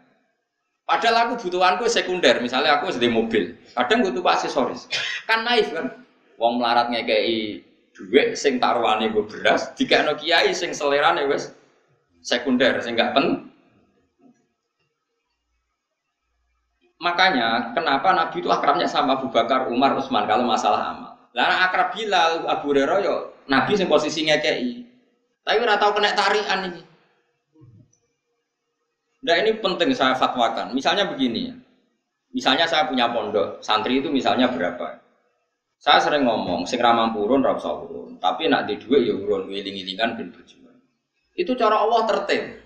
[0.87, 4.89] Padahal aku butuhanku sekunder, misalnya aku sedih mobil, kadang butuh aksesoris.
[5.29, 5.93] Kan naif kan,
[6.41, 7.61] wong melarat ngekei
[7.93, 11.53] duit sing taruhane gue beras, jika no kiai sing selerane wes
[12.25, 13.53] sekunder, sing gak pen.
[17.05, 21.18] Makanya kenapa Nabi itu akrabnya sama Abu Bakar, Umar, Utsman kalau masalah amal.
[21.39, 23.17] Lalu akrab Bilal, Abu Hurairah yo
[23.47, 24.83] Nabi sing posisi ngekei.
[25.47, 26.83] Tapi ora tau kena tarian ini.
[29.23, 30.75] Nah ini penting saya fatwakan.
[30.75, 31.55] Misalnya begini ya.
[32.35, 35.01] Misalnya saya punya pondok, santri itu misalnya berapa?
[35.79, 38.19] Saya sering ngomong, sing ramang purun, rap urun.
[38.19, 40.77] Tapi nak di dua ya urun, wiling-wilingan ben berjuang.
[41.39, 42.61] Itu cara Allah tertib.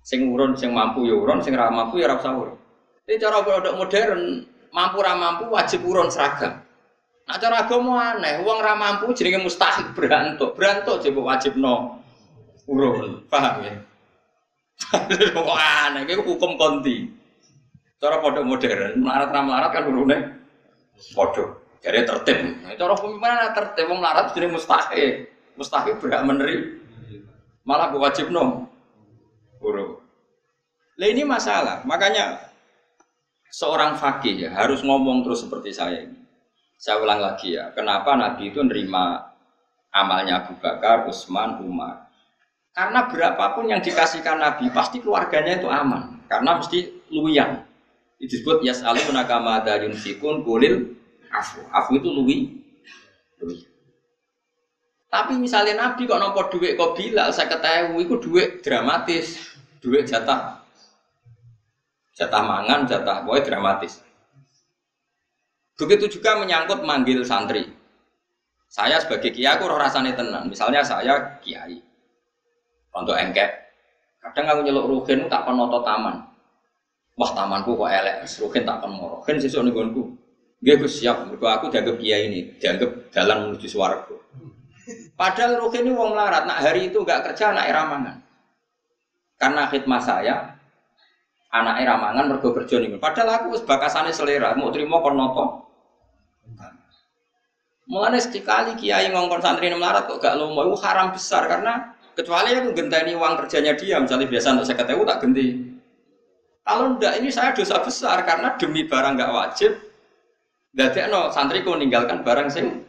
[0.00, 2.56] Sing urun, sing mampu ya urun, sing ra mampu ya ora usah urun.
[3.04, 6.65] Ini cara produk modern, mampu ra mampu wajib urun seragam.
[7.26, 10.54] Nah cara agama aneh, uang ra mampu jenenge mustahil berantuk.
[10.54, 11.98] Berantuk jebuk wajib no
[12.70, 13.26] urun.
[13.26, 13.74] Paham ya?
[15.34, 17.10] Kok aneh, itu hukum konti.
[17.98, 20.16] Cara produk modern, melarat ra melarat kan urune
[21.18, 21.44] padha.
[21.82, 22.38] Jadi tertib.
[22.62, 25.26] Nah, cara pemimpinan tertib, wong melarat jenenge mustahil.
[25.58, 26.78] Mustahil berhak meneri.
[27.66, 28.70] Malah wajib no
[29.58, 29.98] urun.
[30.94, 31.82] Lah ini masalah.
[31.82, 32.38] Makanya
[33.50, 36.25] seorang fakih ya harus ngomong terus seperti saya ini.
[36.76, 39.32] Saya ulang lagi ya, kenapa Nabi itu nerima
[39.88, 42.06] amalnya Abu Bakar, Utsman, Umar?
[42.76, 46.20] Karena berapapun yang dikasihkan Nabi, pasti keluarganya itu aman.
[46.28, 47.64] Karena mesti luyan.
[48.20, 50.92] Itu disebut yas'aluna kama yunfikun kulil
[51.32, 51.64] afu.
[51.72, 52.60] Afu itu luwi.
[53.40, 53.64] luwi.
[55.06, 59.40] Tapi misalnya Nabi kok nopo duit kok bila saya ketahui itu duit dramatis,
[59.80, 60.60] duit jatah,
[62.12, 64.05] jatah mangan, jatah boy dramatis.
[65.76, 67.68] Begitu juga menyangkut manggil santri.
[68.66, 70.48] Saya sebagai kiai aku roh rasane tenang.
[70.48, 71.78] Misalnya saya kiai.
[72.96, 73.52] Untuk engkek.
[74.24, 76.24] Kadang aku nyeluk rukin tak penoto taman.
[77.16, 79.20] Wah tamanku kok elek, rukin tak moro.
[79.24, 80.16] Kan sesuk ning gonku.
[80.64, 84.16] Nggih Gus siap, mergo aku dianggap kiai ini, dianggap jalan menuju swarga.
[85.12, 88.16] Padahal rukin ini wong larat, nak hari itu nggak kerja anak ramangan.
[89.36, 90.55] Karena khidmat saya,
[91.62, 92.98] anak ramangan mergo kerja nih.
[93.00, 95.44] Padahal aku bakasane selera, mau terima kon noto.
[97.86, 102.74] Mulane sekali kiai ngongkon santri melarat kok gak lomo itu haram besar karena kecuali aku
[102.74, 105.46] genteni uang kerjanya dia misalnya biasa untuk saya ketemu tak genti.
[106.66, 109.72] Kalau ndak ini saya dosa besar karena demi barang nggak wajib.
[111.08, 112.82] no santri ku meninggalkan barang sing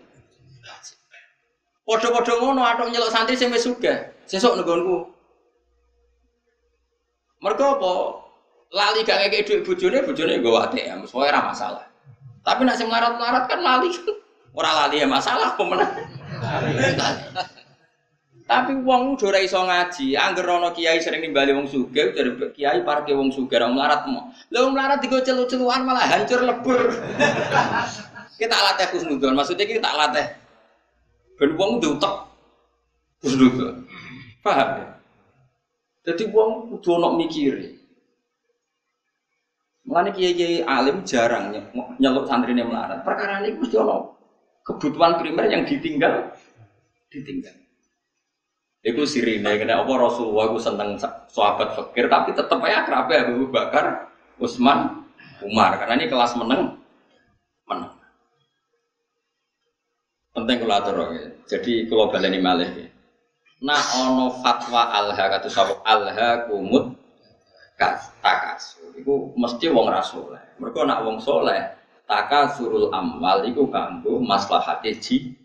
[1.87, 3.63] Podo-podo ngono atau nyelok santri sing wis.
[4.27, 5.07] Sesuk nggonku.
[7.39, 7.93] Mergo apa?
[8.67, 11.85] Lali gak ngekek dhuwit bojone, bojone nggo ATM, soalnya ora masalah.
[12.43, 13.91] Tapi nak sing melarat-melarat kan lali.
[14.57, 15.93] Ora lali ya masalah pemenang.
[18.47, 22.81] Tapi wong udah ora iso ngaji, angger ana kiai sering nimbali wong sugih, dari kiai
[22.81, 24.33] parke wong sugih ora melarat mo.
[24.49, 26.79] Lah wong melarat digo celu-celuan malah hancur lebur.
[28.41, 30.25] kita latih khusnudon, maksudnya kita latih
[31.37, 32.15] ben wong diutek
[33.21, 33.85] khusnudon.
[34.41, 34.87] Paham ya?
[36.09, 37.76] Jadi wong kudu ana mikire.
[39.87, 41.55] Mulane kiai-kiai alim jarang
[41.95, 43.07] nyeluk santrine melarat.
[43.07, 44.03] Perkara ini mesti ana
[44.67, 46.35] kebutuhan primer yang ditinggal
[47.07, 47.55] ditinggal.
[48.83, 50.99] Itu sirine kena apa Rasulullah aku seneng
[51.31, 54.11] sahabat fakir tapi tetap aja ya Abu Bakar
[54.43, 55.07] Utsman
[55.39, 55.79] Umar.
[55.79, 56.75] Karena ini kelas meneng
[57.63, 57.95] meneng.
[60.35, 61.31] Penting kalau atur ya.
[61.47, 62.69] jadi kalau baleni malih.
[63.63, 67.06] Nah ono fatwa alha sahabat alha kumut
[67.77, 71.77] takas itu mesti wong rasul mereka nak wong soleh
[72.09, 75.37] taka surul amwal iku kanggo maslahate ji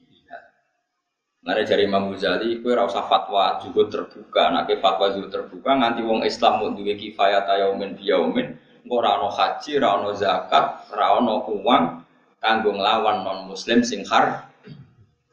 [1.42, 6.22] Nare jari Imam Ghazali, kue rasa fatwa juga terbuka, nak fatwa juga terbuka, nganti wong
[6.22, 8.54] Islam mau duwe kifayat yaumin biyaumin,
[8.86, 12.06] engko ra ono haji, ra ono zakat, ra ono uang
[12.38, 14.46] kanggo nglawan non muslim sing har.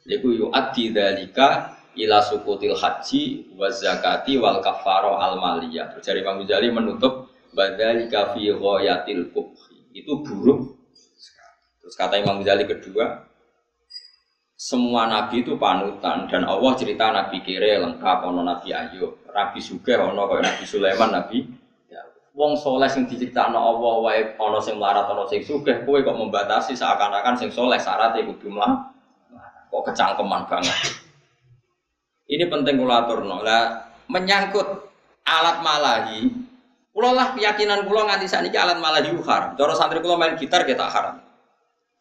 [0.09, 5.89] Iku yu addi dalika ila sukutil haji wa zakati wal kafaro al maliyah.
[5.93, 9.95] Terus jari Imam Ghazali menutup badalika fi ghayatil kubhi.
[9.95, 10.79] Itu buruk
[11.89, 13.25] Terus kata Imam Ghazali kedua,
[14.53, 19.97] semua nabi itu panutan dan Allah cerita nabi kire lengkap ono nabi Ayub, nabi Suge
[19.97, 21.49] ono kaya nabi Sulaiman, nabi
[21.89, 22.05] ya.
[22.37, 26.77] Wong soleh sing no Allah wae ono sing melarat ono sing sugih kowe kok membatasi
[26.77, 28.93] seakan-akan sing soleh syaratnya kudu mlah
[29.73, 31.08] kok kecangkeman banget.
[32.29, 33.41] Ini penting kula aturno.
[33.41, 34.67] Lah menyangkut
[35.25, 36.29] alat malahi,
[36.93, 39.57] kula lah keyakinan kula nganti sakniki alat malahi haram.
[39.57, 41.17] Cara santri kula main gitar kita haram.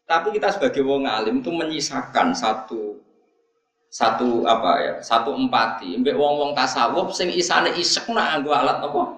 [0.04, 2.96] Tapi kita sebagai wong alim itu menyisakan satu
[3.88, 9.16] satu apa ya satu empati mbek wong wong tasawuf sing isane isek nak alat apa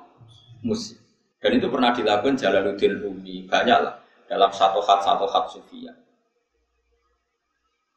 [0.63, 0.95] musik
[1.43, 3.99] dan itu pernah dilakukan Jalaluddin Rumi banyak lah
[4.31, 5.91] dalam satu hat satu hat sufia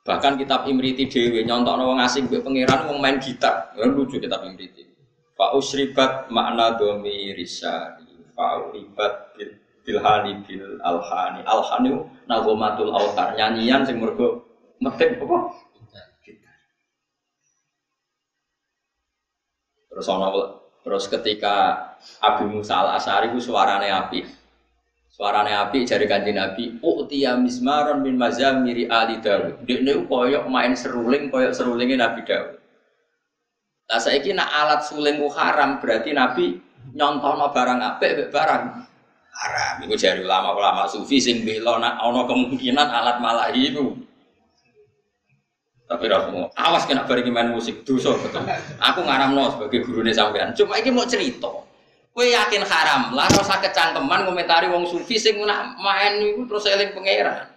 [0.04, 3.72] bahkan kitab Imriti Dewi nyontok wong asing mbek pangeran wong main gitar.
[3.80, 4.84] Ya, lucu kitab Imriti.
[5.34, 8.06] Fa usribat makna domi risari
[8.38, 11.42] Fa uribat bil bilhani bil alhani.
[11.48, 11.90] Alhani
[12.28, 14.44] nagomatul autar nyanyian sing mergo
[14.84, 15.38] metik apa?
[19.94, 20.10] Terus
[20.84, 21.56] terus ketika
[22.18, 24.43] Abu Musa al Asari ku suarane api
[25.14, 31.30] suarane api jari kanji Nabi utia mismaron min mazamiri ali Dawud ini koyok main seruling
[31.30, 32.64] koyok serulingnya Nabi Dawud
[33.84, 36.58] Nah saya nak alat sulingku haram berarti Nabi
[36.98, 38.64] nyontono barang apik mbek barang
[39.34, 39.74] haram.
[39.86, 43.94] Iku jari ulama-ulama sufi sing bela nak ana kemungkinan alat malahi iku.
[45.84, 46.26] Tapi ra
[46.58, 48.42] awas kena bareng main musik dosa betul.
[48.82, 50.56] Aku ngaramno sebagai gurune sampean.
[50.56, 51.52] Cuma iki mau cerita.
[52.14, 56.94] Kowe yakin haram lah rasa kecangkeman komentari wong sufi sing nak main iku terus eling
[56.94, 57.50] pangeran.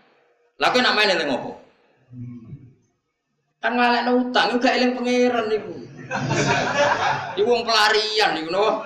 [0.57, 1.61] Lah kowe nak main eling opo?
[3.61, 5.77] Kan ngalekno utang gak eling pangeran niku.
[7.37, 8.81] Iku wong pelarian niku no.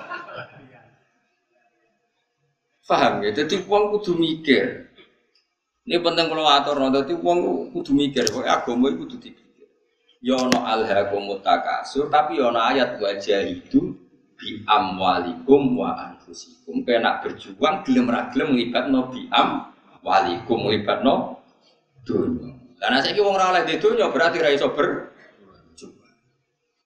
[2.91, 3.31] Paham ya?
[3.31, 4.91] Jadi uang kudu mikir.
[5.87, 8.27] Ini penting kalau atur, jadi uang kudu mikir.
[8.27, 9.67] Pokoknya agama itu kudu dipikir.
[10.19, 13.90] Yono ya alhaqumut takasur, tapi yono ya ayat wajah itu
[14.41, 16.81] bi amwalikum wa anfusikum.
[16.81, 18.57] Kena berjuang gelem ra gelem
[18.89, 20.65] no bi amwalikum
[21.05, 21.37] no
[22.01, 22.49] dunia.
[22.81, 24.73] Karena saya kira orang oleh di dunia berarti ra iso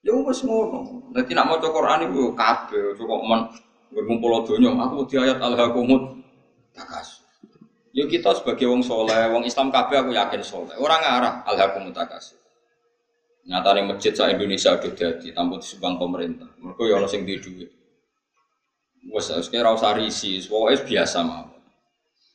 [0.06, 1.10] Ya wis ngono.
[1.16, 3.42] Dadi nak maca Quran iku kabeh cukup men
[3.96, 6.20] Ngumpul donya, aku di ayat al-hakumut
[6.76, 7.24] takas.
[7.96, 10.76] Yo kita sebagai wong soleh, wong Islam kabeh aku yakin soleh.
[10.76, 12.36] Orang ngarah al-hakumut takas.
[13.46, 16.50] Nyatane masjid sa Indonesia udah jadi tanpa disumbang pemerintah.
[16.58, 17.70] Mereka ya ono sing di duit.
[19.06, 21.62] Wes wis kira usah risi, pokoke biasa mawon.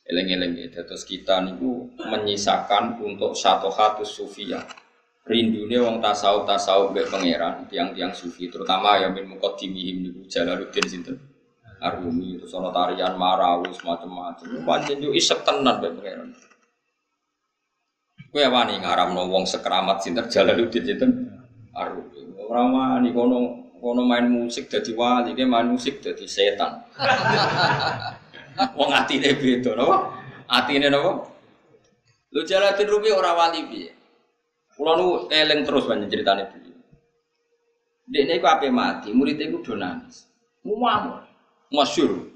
[0.07, 4.63] Eleng-eleng ya, terus kita niku menyisakan untuk satu hatu sufia.
[5.27, 11.15] Rindunya wong tasawuf tasawuf be pangeran, tiang-tiang sufi, terutama yang min mukadimihim niku Jalaluddin sinten.
[11.81, 14.63] Arumi itu sono tarian marawis macam-macam.
[14.63, 16.29] Pancen yo isek tenan bae pangeran.
[18.31, 21.11] Kowe wani ngaramno wong sekramat sinten Jalaluddin sinten
[21.75, 22.31] Arumi.
[22.47, 23.37] Ora wani kono
[23.83, 26.79] kono main musik dadi wali, ke main musik dadi setan.
[28.79, 29.95] wong atine beda napa?
[30.47, 31.27] Atine napa?
[32.31, 33.91] Lu Jalaluddin Rumi ora wali piye?
[34.79, 36.79] Kulo nu eling terus banyak ceritane beliau.
[38.07, 40.31] Dekne iku ape mati, muridnya iku do nangis.
[40.63, 41.27] Muamur
[41.71, 42.31] masyur.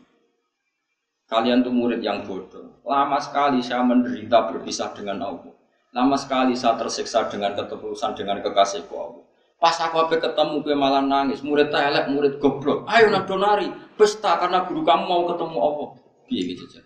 [1.26, 2.84] Kalian tuh murid yang bodoh.
[2.86, 5.55] Lama sekali saya menderita berpisah dengan Allah.
[5.96, 9.24] Lama sekali saya tersiksa dengan ketulusan dengan kekasihku Allah.
[9.56, 11.40] Pas aku apa ketemu gue malah nangis.
[11.40, 12.84] Murid telek, murid goblok.
[12.92, 15.90] Ayo nak donari, pesta karena guru kamu mau ketemu Allah.
[16.28, 16.82] Biar gitu aja.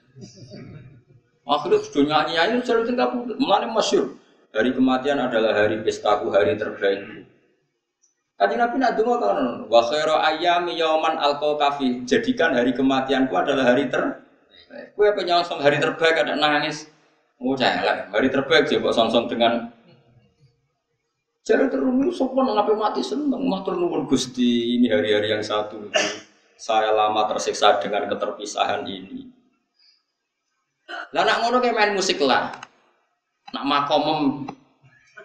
[1.49, 3.07] Akhirnya sudah nyanyi aja selalu tinggal.
[3.41, 4.13] Mulanya masyur.
[4.53, 7.25] Hari kematian adalah hari pestaku, hari terbaik.
[8.39, 12.05] Kaji Nabi nak dengar kan, wa khairu ayami yauman alqa kafi.
[12.05, 14.21] Jadikan hari kematianku adalah hari ter.
[14.93, 16.87] Kue penyongsong hari terbaik ada nangis.
[17.39, 19.71] Oh jangan hari terbaik coba songsong dengan
[21.39, 26.05] Jadi terus sopan ngapain mati seneng, matur nuwun gusti ini hari-hari yang satu itu.
[26.61, 29.33] Saya lama tersiksa dengan keterpisahan ini.
[31.09, 32.53] Lah nak ngono kayak main musik lah,
[33.49, 34.45] nak makomem.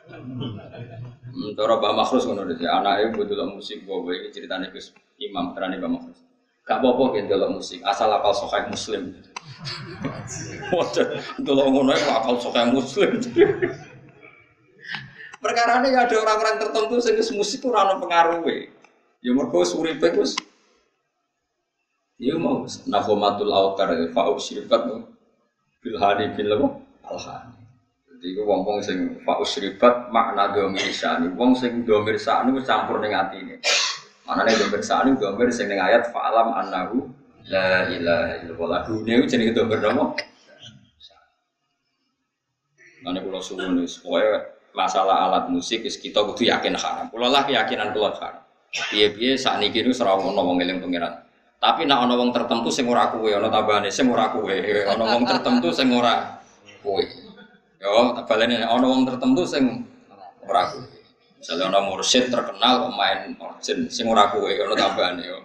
[0.09, 4.97] Hmm, cara Mbak Makhrus ngono dadi anake mbok musik gue iki ceritane Gus.
[5.21, 6.24] Imam terane Mbak Makhrus.
[6.65, 9.13] Gak apa-apa kan delok musik, asal apal sahih Muslim.
[10.73, 12.37] Waduh, delok ngono iku apal
[12.73, 13.21] Muslim.
[15.45, 18.73] Perkara ini ada orang-orang tertentu sing musik itu ora pengaruhe.
[19.21, 20.37] Ya mergo uripe Gus
[22.17, 24.89] Ya mau nahomatul autar fa'u syirkat
[25.85, 27.19] bil hadi bil al
[28.25, 31.29] jadi gue wong wong sing fa usribat makna domir sani.
[31.37, 33.61] Wong sing domir sani campur hati ini.
[34.25, 37.13] Mana nih domir sani domir sing dengan ayat fa'alam annahu
[37.53, 38.81] la ilaha illallah.
[38.89, 40.17] Dunia itu jadi domir nopo.
[43.05, 44.33] Mana pulau suwun nih, pokoknya
[44.73, 47.13] masalah alat musik kita kudu yakin haram.
[47.13, 48.41] Pulau lah keyakinan pulau haram.
[48.91, 51.21] Biye-biye saat kini serau ngono wong eling pangeran.
[51.61, 55.25] Tapi nak ono wong tertentu sing ora kuwe, ono tabane sing ora kuwe, ono wong
[55.29, 56.41] tertentu sing ora
[56.81, 57.05] kuwe.
[57.81, 59.85] Yo, tak baleni ana wong tertentu sing
[60.49, 60.94] ora kuwe.
[61.45, 65.45] Misalnya ana mursyid terkenal pemain orjen sing ora kuwe ana tambahane yo.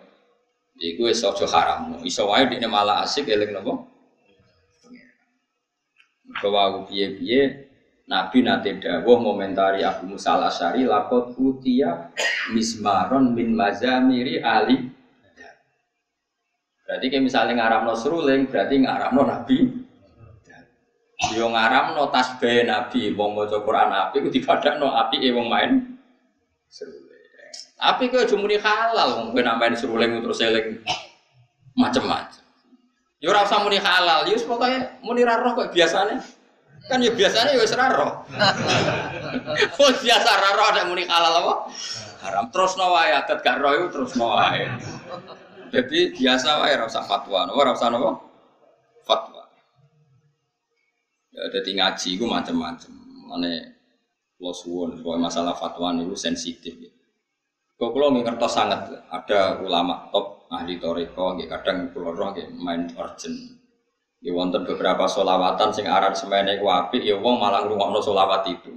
[0.79, 1.99] Iku wis aja haram.
[2.07, 3.83] Iso wae dene malah asik eling napa?
[6.39, 7.67] Bahwa aku piye-piye
[8.07, 12.15] Nabi nate dawuh momentari Abu Musa al-Asy'ari lakot utia
[12.55, 14.87] mismaron min mazamiri ali
[16.87, 19.78] Berarti kayak misalnya ngaramno seruling, berarti ngaramno Nabi
[21.20, 24.32] Yo ngaram no tasbih Nabi, wong maca Quran api ku
[24.80, 25.72] no api e wong main
[26.72, 27.24] seruling.
[27.76, 30.80] Tapi kok jumuni halal wong kowe main seruling terus eling
[31.76, 32.39] macem-macem.
[33.20, 36.24] Yo ora usah muni halal, yo pokoke muni roh kok biasane.
[36.88, 38.24] Kan ya biasanya ya wis ra roh.
[39.76, 41.53] Kok biasa ra roh ada muni halal apa?
[42.24, 43.59] Haram terus no wae adat gak
[43.91, 44.63] terus no wae.
[45.70, 48.24] Jadi biasa wae ora usah fatwa, ora usah napa?
[49.03, 49.38] Fatwa.
[51.39, 52.91] Ya, jadi ngaji itu macam-macam.
[53.31, 53.63] Mana
[54.43, 56.75] lo suwon, masalah fatwa itu sensitif.
[56.75, 56.91] Ya.
[57.79, 62.91] Kok kalau ngertos sangat ada ulama top ahli toriko, nggih kadang kula roh nggih main
[62.91, 63.55] urgent.
[64.19, 68.67] Ya wonten beberapa solawatan sing aran semene ku apik ya wong malah ngrungokno solawat itu.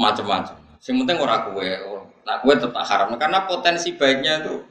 [0.00, 0.56] Macem-macem.
[0.80, 1.76] Sing penting ora kue,
[2.24, 4.64] nah kue tetap haram karena potensi baiknya itu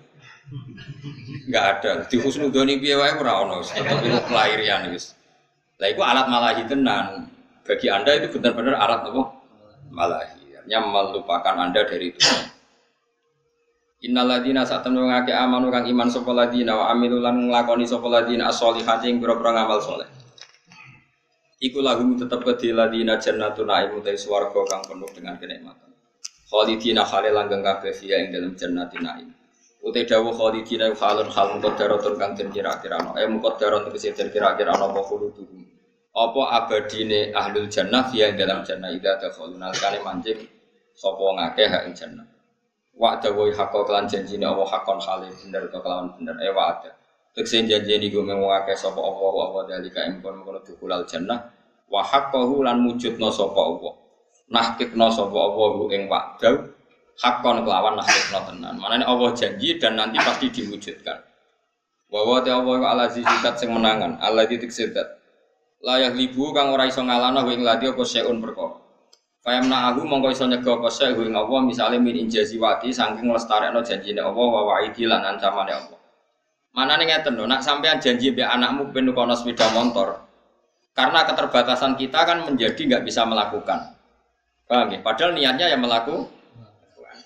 [1.53, 1.91] nggak ada.
[2.09, 5.13] Di husnudoni piye wae ora ono, tetep itu kelahirian wis.
[5.81, 7.27] Lah iku alat malahi tenan.
[7.65, 9.23] Bagi Anda itu benar-benar alat apa?
[9.91, 10.45] Malahi.
[10.65, 12.21] Artinya melupakan Anda dari itu.
[14.05, 18.53] Innaladina saat temen ngake amanu kang iman sapa ladina wa amilu lan nglakoni sapa ladina
[18.53, 20.09] as-solihati ngamal saleh.
[21.57, 25.89] Iku lahum tetep kedhi ladina jannatun naim utai swarga kang penuh dengan kenikmatan.
[26.45, 29.29] Khalidina khale langgeng kabeh fiya ing dalam jannatin naim.
[29.81, 33.17] Utai dawuh khalidina khalun hal muqaddaratun kang den kira-kirano.
[33.17, 35.64] Eh muqaddaratun tegese den kira-kirano apa khuluduhum.
[36.15, 40.47] Apa abadine ahlul jannah fiya dalam jannah idza dakhaluna kale mancing
[40.95, 42.23] sapa ngakeh hak jannah.
[42.95, 46.95] Wa dawuh hakka kelan janjine Allah hakon hale bener to kelawan bener eh wa ada.
[47.35, 51.51] Tekse janji niku mengwake sapa Allah wa wa dalika ing kono dukulal jannah
[51.91, 53.93] wa haqqahu lan mujudna sapa Allah.
[54.47, 56.55] Nahkikna sapa Allah ing wa'dau
[57.19, 58.79] hakon kelawan nahkikna tenan.
[58.79, 61.19] Manane Allah janji dan nanti pasti diwujudkan.
[62.07, 64.71] Wa wa ta Allah wa ala zikat sing menangan, Allah titik.
[65.85, 68.81] Layak libu kang ora iso ngalana ing ladi apa seun perkara.
[69.45, 73.85] Fayamna aku mongko iso nyega apa sek ing Allah misale min injazi wati saking lestarekno
[73.85, 75.99] janjine Allah wa wa'idi lan ancamane Allah.
[76.73, 80.25] Mana nih ngeten nak sampean janji be anakmu ben kono sepeda motor.
[80.97, 83.93] Karena keterbatasan kita kan menjadi nggak bisa melakukan.
[84.65, 84.99] Paham ya?
[85.05, 86.33] Padahal niatnya yang melakukan.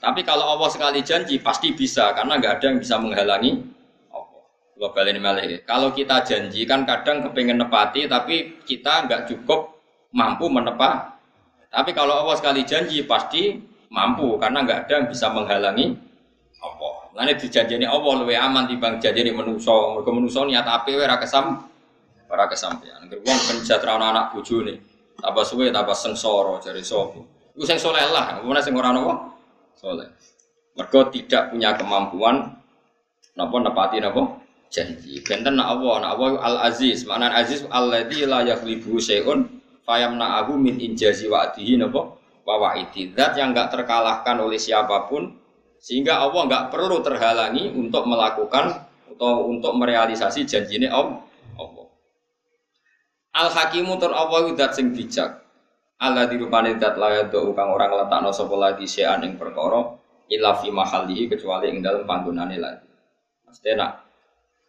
[0.03, 3.78] Tapi kalau Allah sekali janji pasti bisa karena nggak ada yang bisa menghalangi
[4.80, 4.95] Allah.
[4.95, 9.75] Gua balik ini Kalau kita janji kan kadang kepengen nepati tapi kita nggak cukup
[10.15, 11.19] mampu menepati
[11.69, 13.59] tapi kalau Allah sekali janji pasti
[13.93, 15.93] mampu karena nggak ada yang bisa menghalangi
[16.59, 16.95] Allah.
[17.13, 19.95] Lainnya dijanjini Allah lebih aman dibanding janjini menuso.
[19.95, 21.55] Mereka menuso niat api ora kesam,
[22.27, 23.07] ora kesampean.
[23.07, 24.75] Wong penjatra anak bojo nih.
[25.23, 27.51] Apa suwe apa sengsara jari sopo.
[27.55, 29.36] Iku sing soleh lah, mana sing ora nopo?
[29.75, 30.07] Soleh.
[30.80, 32.55] Mereka tidak punya kemampuan
[33.36, 34.38] napa nepati napa
[34.70, 35.20] janji.
[35.26, 37.03] Benten nak Allah, nak Allah Al Aziz.
[37.03, 39.45] Makna Aziz alladzi la yaghlibu syai'un
[39.84, 42.15] fayam na'ahu min injazi wa'dihi napa?
[42.45, 43.13] Wa wa'idi.
[43.13, 45.34] Zat yang enggak terkalahkan oleh siapa pun
[45.82, 51.26] sehingga Allah enggak perlu terhalangi untuk melakukan atau untuk merealisasi janjine Allah.
[53.30, 55.45] Al hakimu tur Allah zat sing bijak?
[56.01, 59.95] Allah dirupani zat layak do kang orang letakno sapa lagi sean ing perkara
[60.32, 60.72] illa fi
[61.30, 62.89] kecuali ing dalam panggonane lagi.
[63.45, 64.09] Mesti nak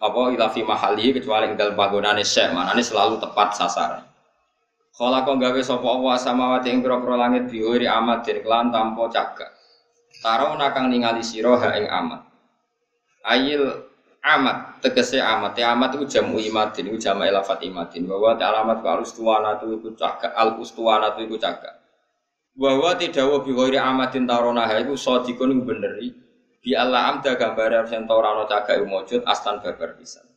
[0.00, 4.02] apa ila fi mahallihi kecuali ing dalam panggonane syek manane selalu tepat sasaran.
[4.96, 9.50] Kala kau gawe sapa Allah samawati ing pira-pira langit biwiri amat den kelan tanpa cagak.
[10.20, 12.20] Taro nakang ningali sira ha ing amat.
[13.24, 13.64] Ayil
[14.20, 15.56] amat tegese amat.
[15.56, 18.08] Ya amat itu jamu imadin itu jamu elafat imadin.
[18.08, 21.80] Bahwa alamat al ustuwana itu iku cagak al ustuwana itu iku cagak.
[22.52, 26.29] Bahwa tidak wa ghairi amatin tarona sadikun iku beneri
[26.60, 30.30] bi Allah amda gambare harus ento ora cagak mujud astan babar pisan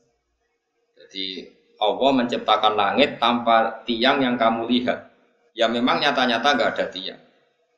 [1.13, 1.51] jadi
[1.83, 5.11] Allah menciptakan langit tanpa tiang yang kamu lihat.
[5.53, 7.21] Ya memang nyata-nyata nggak ada tiang.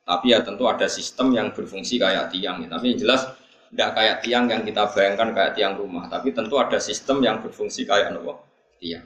[0.06, 2.62] Tapi ya tentu ada sistem yang berfungsi kayak tiang.
[2.64, 3.26] Tapi yang jelas
[3.74, 6.06] tidak kayak tiang yang kita bayangkan kayak tiang rumah.
[6.06, 8.40] Tapi tentu ada sistem yang berfungsi kayak apa?
[8.80, 9.04] Tiang.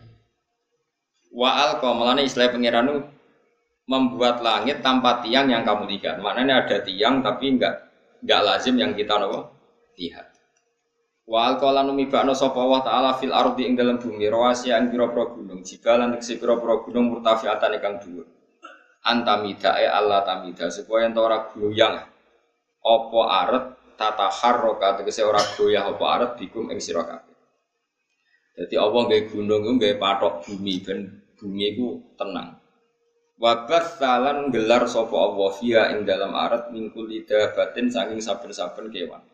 [1.34, 2.86] Wa al melani istilah pengiran
[3.90, 6.22] membuat langit tanpa tiang yang kamu lihat.
[6.22, 7.89] Maknanya ada tiang tapi nggak
[8.24, 9.52] nggak lazim yang kita apa?
[10.00, 10.32] lihat.
[11.30, 15.62] Wa alqala numibakno sapa wa taala fil ardi ing dalam bumi rawasi ing pira-pira gunung
[15.62, 18.26] jibalan ing pira-pira gunung murtafiatan ingkang dhuwur.
[19.06, 21.96] Antamida e Allah tamida supaya ento ora goyang
[22.80, 23.64] apa aret
[23.96, 27.36] tata harroka tegese ora goyah apa aret bikum ing sira kabeh.
[28.60, 31.00] Dadi Allah nggawe gunung nggawe patok bumi ben
[31.38, 31.88] bumi iku
[32.20, 32.59] tenang.
[33.40, 39.24] Wabas salan gelar sapa Allah via ing dalam aret mingkul lidah batin saking saben-saben kewan.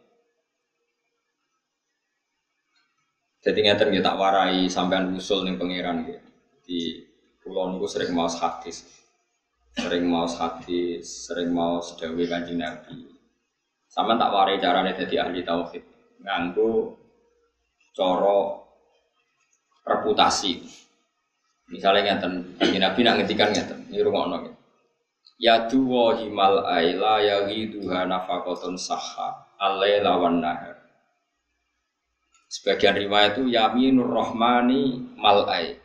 [3.42, 6.30] Jadi ngeten kita warai sampean usul nih pangeran gitu.
[6.62, 6.80] Di
[7.42, 8.86] pulau niku sering mau hadis,
[9.74, 13.10] sering mau hadis, sering mau sedawi kanjeng Nabi.
[13.90, 15.82] Sama tak warai caranya jadi ahli tauhid.
[16.22, 16.94] Nganggu
[17.90, 18.70] coro
[19.82, 20.85] reputasi.
[21.66, 24.54] Misalnya ngeten, kanjeng Nabi nak ngetikan ngeten, ini rumah gitu.
[25.36, 30.80] Ya duwa himal aila ya ghiduha nafakotun sahha alaila wan nahar
[32.48, 35.76] Sebagian riwayat itu yaminur rahmani mal'ai.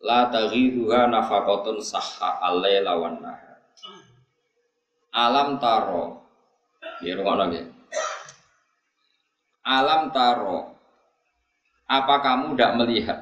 [0.00, 3.60] La taghiduha nafakotun sahha alaila wan nahar.
[5.12, 6.22] Alam taro.
[7.02, 7.66] Ya rumah ya.
[9.66, 10.78] Alam taro.
[11.88, 13.18] apa kamu tidak melihat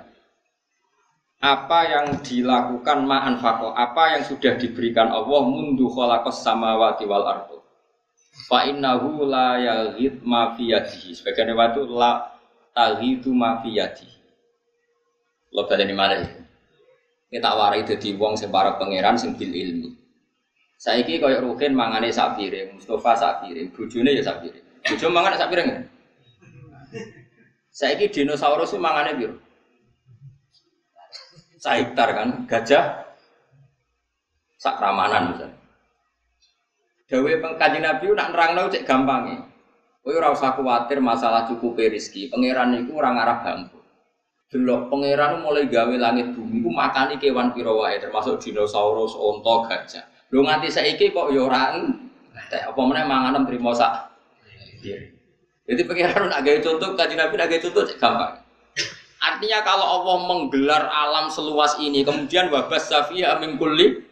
[1.41, 7.61] apa yang dilakukan ma'an fako, apa yang sudah diberikan Allah mundu khalaqas samawati wal ardu.
[8.49, 11.13] Fa innahu la yaghid ma fi yadihi.
[11.13, 12.33] Sebagian waktu la
[12.73, 14.17] taghidu ma fi yadihi.
[15.53, 16.25] Lo baleni malih.
[17.27, 19.93] Kita warai dadi wong sing para pangeran sing bil ilmi.
[20.77, 24.65] Saiki koyo Ruhin mangane sak piring, Mustafa sak piring, bojone ya sak piring.
[24.85, 25.69] Bojo mangan sak piring.
[27.73, 29.46] Saiki dinosaurus mangane piro?
[31.75, 32.85] Hektar kan, gajah
[34.57, 35.57] sak ramanan misalnya.
[37.07, 39.47] Dawe pengkaji Nabi nak nerangno cek gampangnya.
[40.03, 42.31] Kowe ora usah kuwatir masalah cukup rezeki.
[42.31, 43.79] Pangeran itu orang arah bangku.
[44.51, 50.03] Delok pangeran mulai gawe langit bumi ku makani kewan pira wae termasuk dinosaurus, onto, gajah.
[50.31, 51.79] Lho nganti saiki kok ya ora
[52.47, 54.11] apa meneh manganem trimo sak.
[55.67, 58.35] Jadi pangeran nak gawe contoh kaji Nabi nak gawe contoh cek gampang.
[59.17, 64.05] Artinya kalau Allah menggelar alam seluas ini, kemudian wabas safiya min kulli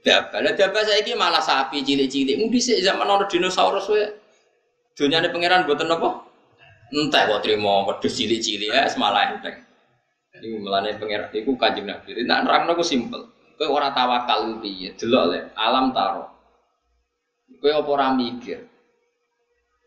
[0.00, 0.40] dabah.
[0.40, 2.40] Lah dabah saiki malah sapi cilik-cilik.
[2.40, 4.06] Mung dhisik zaman ono dinosaurus wae.
[4.96, 6.24] Dunyane pangeran mboten apa?
[6.94, 9.60] Entah kok trimo wedhus cilik-cilik ya semalah enteng.
[10.38, 12.16] Iku melane pangeran iku Kanjeng Nabi.
[12.24, 13.28] Nek nerangno ku simpel.
[13.56, 14.92] Kowe ora tawakal piye?
[14.96, 16.28] Delok le alam taro.
[17.60, 18.75] Kowe apa ora mikir?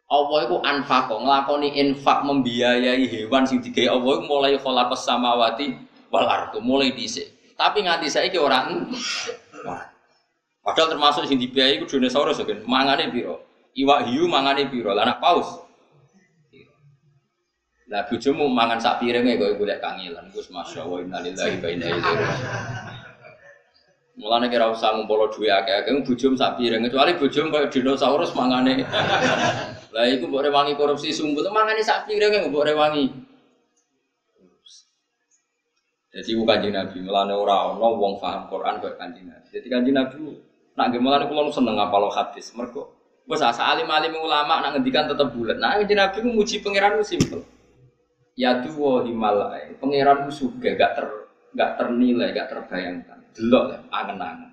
[0.09, 5.77] Allah itu anfako ngelakoni infak membiayai hewan sing digawe Allah itu mulai khalaqas samawati
[6.09, 7.29] wal ardu mulai dhisik.
[7.53, 8.89] Tapi nganti saiki orang
[10.59, 13.41] Padahal termasuk sing dibiayai ku dinosaurus kan mangane piro?
[13.77, 14.93] Iwak hiu mangane piro?
[14.93, 15.65] Anak paus.
[17.89, 20.29] Lah bojomu mangan sak piringe kok golek kangelan.
[20.29, 22.25] Gus masyaallah innalillahi wa inna ilaihi.
[24.19, 28.85] Mulane kira usah ngumpul duwe akeh-akeh bojom sak piring kecuali bojom koyo dinosaurus mangane.
[29.89, 33.09] Lah iku mbok rewangi korupsi sumput mangane sak piring mbok rewangi.
[36.09, 39.47] Jadi ku kanjeng Nabi mulane ora ana wong paham Quran kok kanjeng Nabi.
[39.53, 40.17] Jadi kanjeng Nabi
[40.73, 42.89] nak nggih mulane kula seneng ngapal hadis mergo
[43.29, 45.57] wis asa alim-alim ulama nak ngendikan tetep bulat.
[45.61, 47.41] Nah kanjeng Nabi ku muji pangeran ku simpel.
[48.33, 49.73] Ya tuwa himalai.
[49.77, 51.05] Pangeran ku suga gak ter
[51.53, 54.48] gak ternilai, gak terbayangkan delok angen-angen.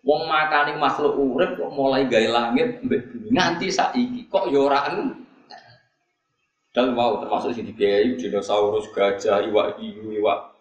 [0.00, 4.88] Wong makani makhluk urip kok mulai gawe langit mbek bumi nganti saiki kok ya ora
[6.70, 10.54] Dan mau termasuk sing dibiayai dinosaurus, gajah, iwak hiu, iwak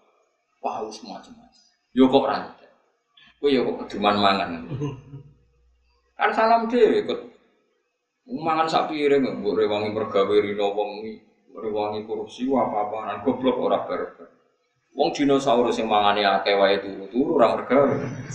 [0.58, 1.54] paus macam-macam.
[1.94, 2.50] Yo kok ora
[3.40, 4.68] Kowe yo kok keduman mangan.
[6.20, 7.20] Kan salam dhewe kok
[8.28, 10.92] mangan sak piring mbok rewangi pergawe rino wong
[11.56, 14.19] rewangi korupsi apa-apa goblok ora barbar.
[15.00, 17.88] Wong dinosaurus yang mangane akeh wae turu-turu ora merga.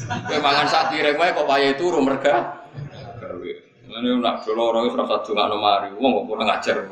[0.08, 2.64] Kowe mangan sak piring wae kok wae turu merga.
[3.20, 3.50] Gawe.
[3.84, 5.92] Ngene nak doloro wis ora usah dongakno mari.
[5.92, 6.88] Wong kok kurang ajar.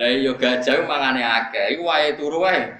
[0.00, 2.72] Lah iya gajah mangane akeh, iku wae turu wae.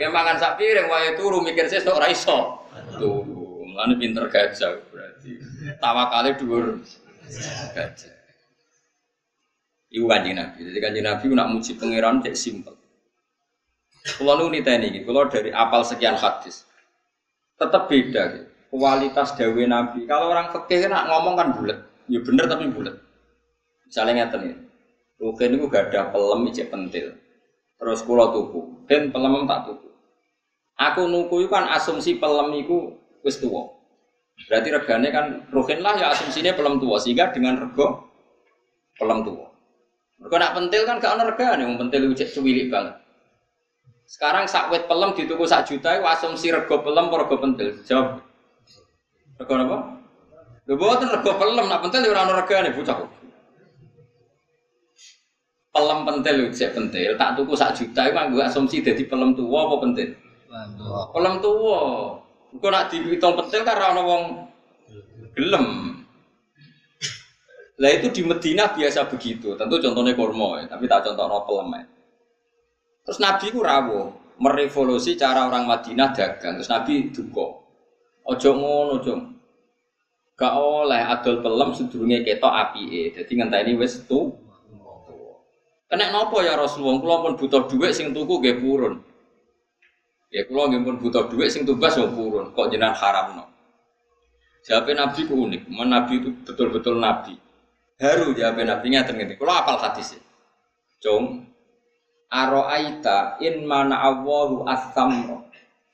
[0.00, 2.64] Kowe mangan sak piring wae turu mikir sesuk ora iso.
[2.96, 3.68] Turu.
[3.68, 5.36] Mulane pinter gajah berarti.
[5.76, 6.80] Tawakale dhuwur
[7.76, 8.16] gajah.
[9.92, 10.72] Iku kanjeng Nabi.
[10.72, 12.77] Jadi kanjeng Nabi nak muji pangeran cek simpel.
[14.16, 16.64] Kalau nu niteni ini, kalau dari apal sekian hadis,
[17.60, 18.46] tetap beda gitu.
[18.68, 20.04] Kualitas dawe Nabi.
[20.04, 21.78] Kalau orang fikih nak ngomong kan bulat,
[22.08, 22.96] ya bener tapi bulat.
[23.88, 24.56] Misalnya ngeten ini,
[25.18, 27.16] Rukin itu gak ada pelem ijek pentil.
[27.80, 29.88] Terus kulo tuku, dan pelem tak tuku.
[30.78, 32.92] Aku nuku itu kan asumsi pelem itu
[33.24, 33.72] wis tua.
[34.46, 38.04] Berarti regane kan Rukin lah ya asumsinya pelem tua, sehingga dengan rego
[39.00, 39.48] pelem tua.
[40.20, 43.07] Mereka nak pentil kan gak ada regane, pentil itu cuwilik banget.
[44.08, 47.76] Sekarang sak wit pelem dituku sak juta itu asumsi rego pelem rego pentil?
[47.84, 48.24] Jawab.
[49.36, 49.78] Rego apa?
[50.64, 53.04] Lho boten rego pelem, nak pentil ya ora ono regane bocah.
[55.68, 59.76] Pelem pentil itu pentil, tak tuku sak juta itu gue asumsi jadi pelem tua apa
[59.76, 60.16] pentil?
[61.12, 61.80] Pelem tua.
[62.48, 64.22] Engko nak dihitung pentil kan ora ono wong
[65.36, 65.66] gelem.
[67.76, 69.52] Lah itu di Medina biasa begitu.
[69.52, 71.84] Tentu contohnya kormo ya, tapi tak contoh pelem ya.
[73.08, 76.60] Terus Nabi ku rawuh, merevolusi cara orang Madinah dagang.
[76.60, 77.56] Terus Nabi duka.
[78.28, 79.14] Ojo ngono, ojo.
[80.36, 83.16] Gak oleh adol pelem sedurunge ketok apike.
[83.16, 84.28] Dadi ngenteni wis tu.
[85.88, 87.00] Kena nopo ya Rasulullah?
[87.00, 89.00] Kula pun butuh duit sing tuku nggih purun.
[90.28, 92.52] Ya kula nggih pun butuh duit sing tumbas yo purun.
[92.52, 93.48] Kok jenengan haramno?
[94.68, 95.64] Jawabnya Nabi ku unik.
[95.72, 97.32] Nabi itu betul-betul Nabi.
[97.96, 99.34] Haru jawabnya Nabi ngaten ngene.
[99.40, 100.12] Kula apal hadis.
[101.00, 101.47] Cung,
[102.28, 105.48] Aro'aita in mana awalu as-samra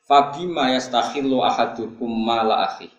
[0.05, 2.91] Fabima yastakhillu ahadukum mala akhi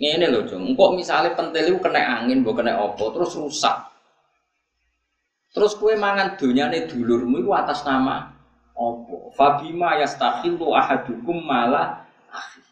[0.00, 3.76] Ini loh jong, kok misalnya pentil kena angin, bukan kena opo, terus rusak
[5.50, 8.40] Terus kue mangan dunyane dulurmu itu atas nama
[8.80, 9.16] Apa?
[9.36, 12.00] Fabima yastakhillu ahadukum malah
[12.32, 12.64] akhi.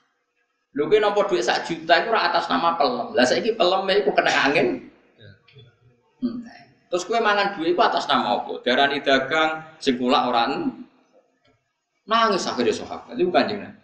[0.72, 3.12] Lho ki nampa dhuwit sak juta iku ora atas nama pelem.
[3.12, 4.87] Lah saiki pelem iku kena angin.
[6.88, 8.64] Terus kue mangan duit itu atas nama apa?
[8.64, 10.48] Darani dagang sing kula ora
[12.08, 13.12] nangis akhirnya sahabat.
[13.12, 13.76] Itu kanjeng Nabi.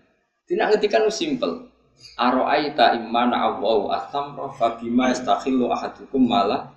[0.49, 1.69] Tidak ngetikan simpel.
[2.17, 6.75] Aro'aita imana awwau asamra fabima istakhillu ahadukum malah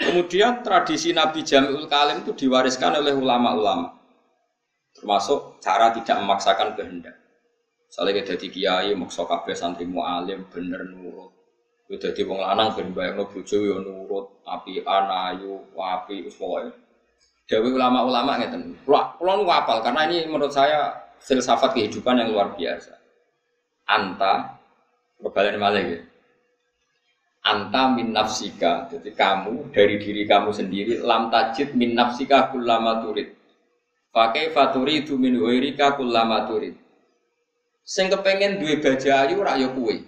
[0.00, 4.00] Kemudian tradisi Nabi Jamiul Kalim itu diwariskan oleh ulama-ulama.
[4.96, 7.20] Termasuk cara tidak memaksakan kehendak.
[7.84, 11.39] Misalnya kita jadi maksa kabeh santri mu'alim, bener nurut.
[11.90, 16.70] Kita jadi wong lanang, ben bayangno bojo ya nurut, api anayu, api uswoy.
[17.50, 18.78] Dewi ulama-ulama ngeten.
[18.86, 22.94] Kulo nu apal karena ini menurut saya filsafat kehidupan yang luar biasa.
[23.90, 24.54] Anta,
[25.18, 26.00] kebalen malah ya
[27.40, 33.32] anta min nafsika jadi kamu dari diri kamu sendiri lam tajid min nafsika kullama turid
[34.12, 36.76] pakai faturi itu min wairika kullama turid
[37.80, 40.04] sing kepengen duwe baja ayu rak yo kuwe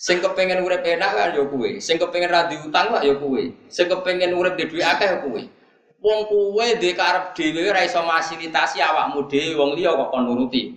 [0.00, 1.76] sing kepengen urip enak kan yo kuwe.
[1.76, 3.52] Sing kepengen ra utang lah yo kuwe.
[3.68, 5.42] Sing kepengen urip di duwe akeh yo kuwe.
[6.00, 10.72] Wong kuwe dhe karep dhewe ra iso fasilitasi awakmu dhewe wong liya kok kon nuruti.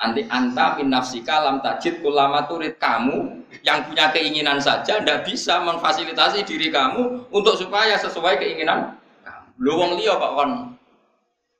[0.00, 2.80] Anti anta min nafsika lam tajid kulama turid.
[2.80, 9.60] Kamu yang punya keinginan saja tidak bisa memfasilitasi diri kamu untuk supaya sesuai keinginan kamu.
[9.60, 10.50] Lu wong liya kok kon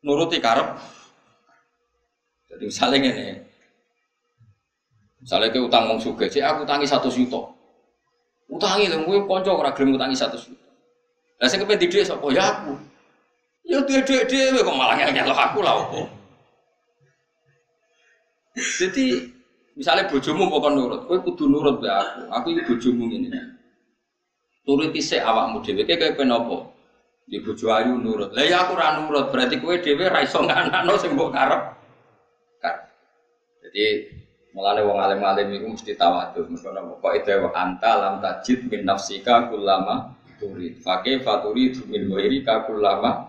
[0.00, 0.72] nuruti karep.
[2.48, 3.45] Jadi misalnya ini,
[5.26, 7.50] misalnya ke utang wong suge, sih aku utangi satu juta.
[8.46, 10.70] Utangi lho, gue konco ora gelem utangi satu juta.
[11.42, 12.78] Lah sing kepen didik sapa ya aku.
[13.66, 16.06] Ya dhuwit dhewe kok malah ngel aku lah opo.
[18.54, 19.26] Jadi
[19.74, 22.30] misalnya bojomu pokok nurut, kowe kudu nurut be aku.
[22.30, 23.58] Aku iki bojomu ngene.
[24.62, 26.70] Turuti sik awakmu dhewe kayak penapa?
[27.26, 28.30] Di bojo ayu nurut.
[28.30, 31.62] Lah ya aku ora nurut, berarti kowe dhewe ra iso nganakno sing mbok karep.
[33.66, 34.06] Jadi
[34.56, 36.48] mulane wong alim-alim iku mesti tawadhu.
[36.48, 40.80] Mergo napa kok itu anta lam tajid min nafsika kullama turid.
[40.80, 43.28] Fakih faturi min ghairika kullama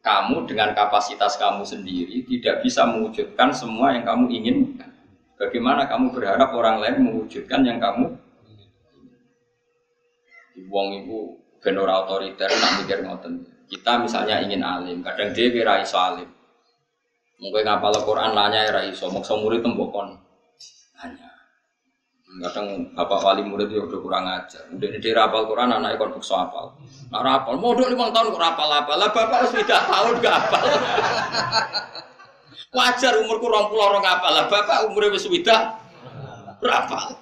[0.00, 4.88] kamu dengan kapasitas kamu sendiri tidak bisa mewujudkan semua yang kamu inginkan.
[5.36, 8.16] Bagaimana kamu berharap orang lain mewujudkan yang kamu
[10.68, 13.46] Wong ibu benora otoriter nak mikir ngoten.
[13.70, 16.26] Kita misalnya ingin alim, kadang dia kira iso alim.
[17.38, 20.18] Mungkin ngapal Al-Quran nanya ya iso, maksa murid tembokon
[20.98, 21.30] nanya.
[22.28, 24.68] Kadang bapak wali murid itu udah kurang ajar.
[24.68, 26.76] Udah di rapal Quran anaknya kon bukso apal.
[27.08, 28.92] Nah rapal, mau lima tahun kok rapal apa?
[29.00, 30.64] Lah bapak harus tidak tahun gak apal.
[32.76, 34.30] Wajar umur kurang pulau orang apal.
[34.36, 35.80] Lah bapak umurnya wis tidak
[36.60, 37.16] rapal.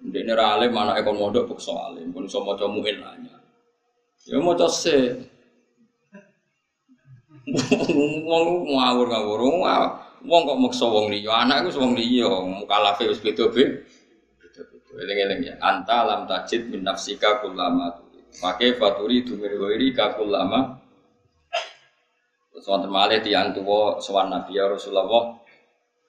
[0.00, 2.08] Ini alim mana ekon modok bukso alim.
[2.08, 3.04] Pun so mau muin.
[4.24, 5.28] Ya mau se.
[8.24, 9.40] Wong ngawur ngawur,
[10.24, 13.84] wong kok maksa wong liya, anak iku wong liya, mukalafe wis beda-beda.
[14.94, 15.54] Eling-eling ya.
[15.58, 17.98] Anta lam tajid min nafsika kullama
[18.38, 20.78] Pakai faturi dumir goiri kakullama
[22.54, 25.34] Terus wonten malih tiyang tuwa sowan Nabi ya Rasulullah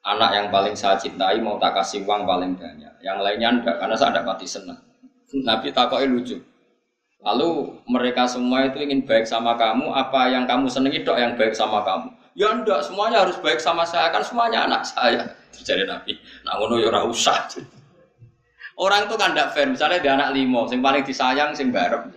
[0.06, 2.94] anak yang paling saya cintai mau tak kasih uang paling banyak.
[3.02, 4.78] Yang lainnya enggak karena saya tidak mati senang.
[5.42, 6.38] Nabi takoi lucu.
[7.26, 11.58] Lalu mereka semua itu ingin baik sama kamu, apa yang kamu senangi dok yang baik
[11.58, 12.14] sama kamu?
[12.36, 15.24] Ya enggak, semuanya harus baik sama saya kan semuanya anak saya.
[15.56, 17.48] Jadi Nabi, nak ngono ya ora usah.
[18.76, 22.12] Orang itu kan tidak fair, misalnya dia anak limo, sing paling disayang sing barep.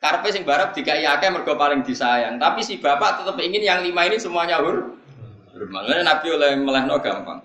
[0.00, 4.08] Karpe sing barep dikai akeh mergo paling disayang, tapi si bapak tetap ingin yang lima
[4.08, 4.96] ini semuanya hur.
[5.52, 7.44] Makanya Nabi oleh melehno gampang.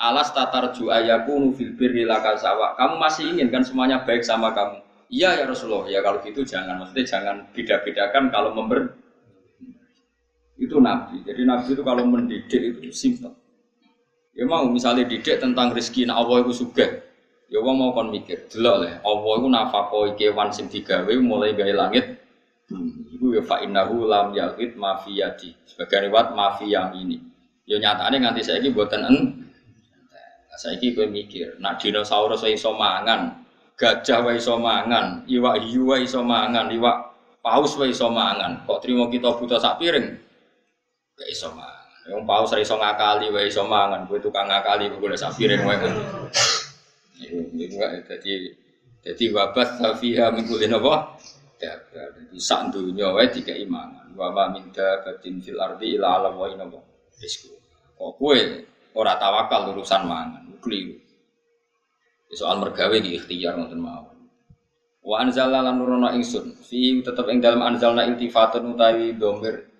[0.00, 2.08] Alas tatar ju ayakunu fil birri
[2.40, 2.74] sawa.
[2.80, 4.80] Kamu masih ingin kan semuanya baik sama kamu?
[5.12, 5.86] Iya ya Rasulullah.
[5.86, 9.03] Ya kalau gitu jangan, maksudnya jangan beda-bedakan kalau member
[10.58, 11.22] itu nabi.
[11.26, 13.34] Jadi nabi itu kalau mendidik itu simpel.
[14.34, 16.86] Ya mau misalnya didik tentang rezeki nah Allah itu suga.
[17.46, 18.90] Ya wong mau kon mikir, delok le.
[18.98, 22.18] Allah itu nafako kewan sing digawe mulai gawe langit.
[22.66, 25.54] Hmm, itu ya fa innahu lam yaqid mafiyati.
[25.62, 27.20] Sebagai riwayat mafiyah ini.
[27.68, 29.16] Ya nyatane nganti saiki mboten en.
[30.54, 33.42] Saiki kowe mikir, nak dinosaurus iso mangan,
[33.74, 37.10] gajah wae iso mangan, iwak hiu wae iso mangan, iwak
[37.42, 38.62] paus wae iso mangan.
[38.62, 40.23] Kok trimo kita buta sak piring?
[41.14, 41.86] Gak iso mangan.
[42.04, 45.62] Yang paus ra iso ngakali wae iso mangan, kowe tukang ngakali kowe golek sak piring
[45.64, 45.78] wae.
[47.22, 48.32] Iku iku dadi
[49.00, 51.16] dadi wabat fiha min kulli napa?
[51.56, 54.12] Jadi sak dunya wae dikai mangan.
[54.12, 56.50] Wa ma min dabatin fil ardi ila ala wa.
[57.94, 58.38] Kok kowe
[58.94, 60.98] ora tawakal urusan mangan, keliru.
[62.34, 64.18] Soal mergawe iki ikhtiar ngoten mawon.
[65.04, 69.70] Wa anzalna lan nurono ingsun fi tetep ing dalam anzalna iltifatun utawi domir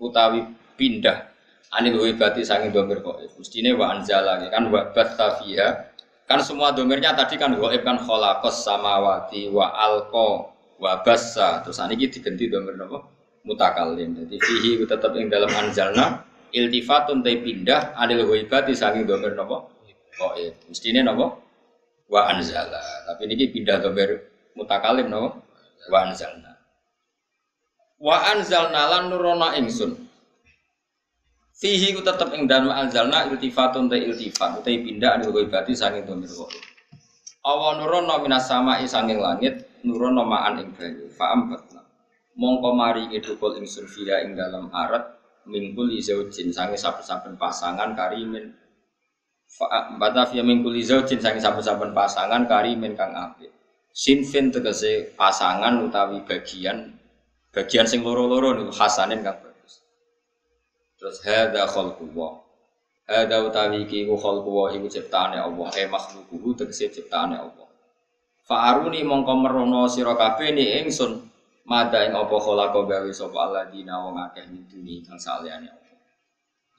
[0.00, 0.42] utawi
[0.80, 1.28] pindah
[1.76, 3.20] anil wibati sangi domir kok.
[3.36, 5.92] Mestine wa anzala kan wa batta fiha.
[6.24, 10.48] Kan semua domirnya tadi kan goib kan khalaqas samawati wa alqa
[10.80, 11.60] wa bassa.
[11.60, 13.04] Terus aniki diganti domir napa?
[13.44, 14.16] Mutakallim.
[14.24, 16.24] Jadi fihi tetep ing dalam anzalna
[16.56, 19.68] iltifatun tay pindah anil wibati sangi domir napa?
[20.16, 20.32] Kok.
[20.72, 21.36] Mestine napa?
[22.08, 22.80] Wa anzala.
[23.04, 25.40] Tapi niki pindah domir mutakalim no
[25.88, 26.52] wa anzalna
[28.00, 30.09] wa anzalna lan nurona ingsun
[31.60, 36.32] fihi ku tetep ing dalem anzalna iltifatun ta iltifat utai pindah anu ghaibati sanging domir
[36.32, 36.48] kok
[37.44, 41.08] awa nurono minas sama sanging langit nurono ma'an ing banyu.
[41.12, 41.80] Fa ambatna
[42.36, 48.54] mongko mari ngedukul ingsun fiha ing dalam arat mingkul izaujin sange saben-saben pasangan karimin.
[49.98, 53.50] Bata fiya mingkul izaujin sange saben-saben pasangan karimin kang apik.
[53.90, 56.94] Sinfin tegese pasangan utawi bagian
[57.50, 59.49] bagian sing loro-loro niku hasanin kang.
[61.00, 62.44] Terus hadza khalqullah.
[63.08, 67.68] Hadza utawi iki ku khalqullah iku ciptaane Allah, eh makhluquhu tegese ciptaane Allah.
[68.44, 71.24] Fa'aruni mongko merono sira kabeh ni ingsun
[71.64, 75.96] mada ing apa khalaqa gawe sapa alladzina wong akeh miduni kang saliyane Allah.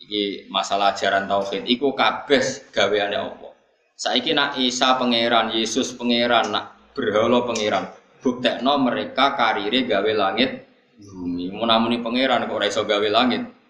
[0.05, 3.51] Iki masalah ajaran tauhid iku kabeh gaweane Allah.
[3.97, 7.89] Saiki nak Isa pangeran, Yesus pangeran, nak berhala pangeran.
[8.21, 10.69] Buktekno mereka karire gawe langit
[11.01, 11.49] bumi.
[11.49, 13.60] Munamuni pangeran kok ora iso gawe langit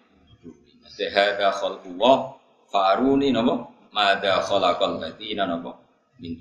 [1.10, 2.36] hadza khalqullah
[2.70, 3.66] faruni napa?
[3.90, 5.74] Madza khalaqal ladina napa?
[6.20, 6.38] Min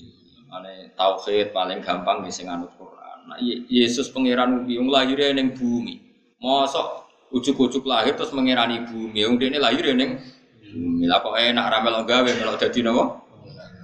[0.52, 3.18] Ane tauhid paling gampang di sing Quran.
[3.24, 3.40] Nah,
[3.72, 5.96] Yesus pangeran wong lahir ning bumi.
[6.44, 9.24] Mosok ujuk-ujuk lahir terus mengirani bumi.
[9.24, 10.20] Wong dene lahir ning
[10.60, 11.08] bumi.
[11.08, 13.24] Lah kok enak ra melok gawe melok dadi napa?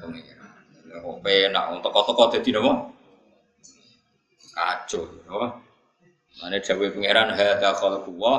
[0.04, 0.52] Pangeran.
[1.08, 2.98] Kok penak toko-toko dadi napa?
[4.58, 5.48] kacau apa
[6.42, 8.38] mana jawa pangeran hadza khalqullah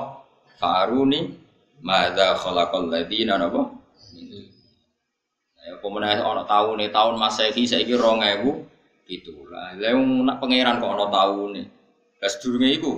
[0.58, 1.38] faruni
[1.82, 3.74] madza khalaqal ladina napa?
[5.68, 6.88] Ya pemenang ana taune?
[6.88, 8.40] Tahun Masehi saiki 2000
[9.08, 11.62] itu lah lha nak pangeran kok ana taune?
[12.18, 12.92] Lah sedurunge iku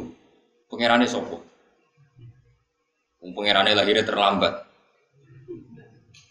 [0.70, 1.36] pangerane sapa?
[3.20, 4.70] Wong pangerane lahirnya terlambat.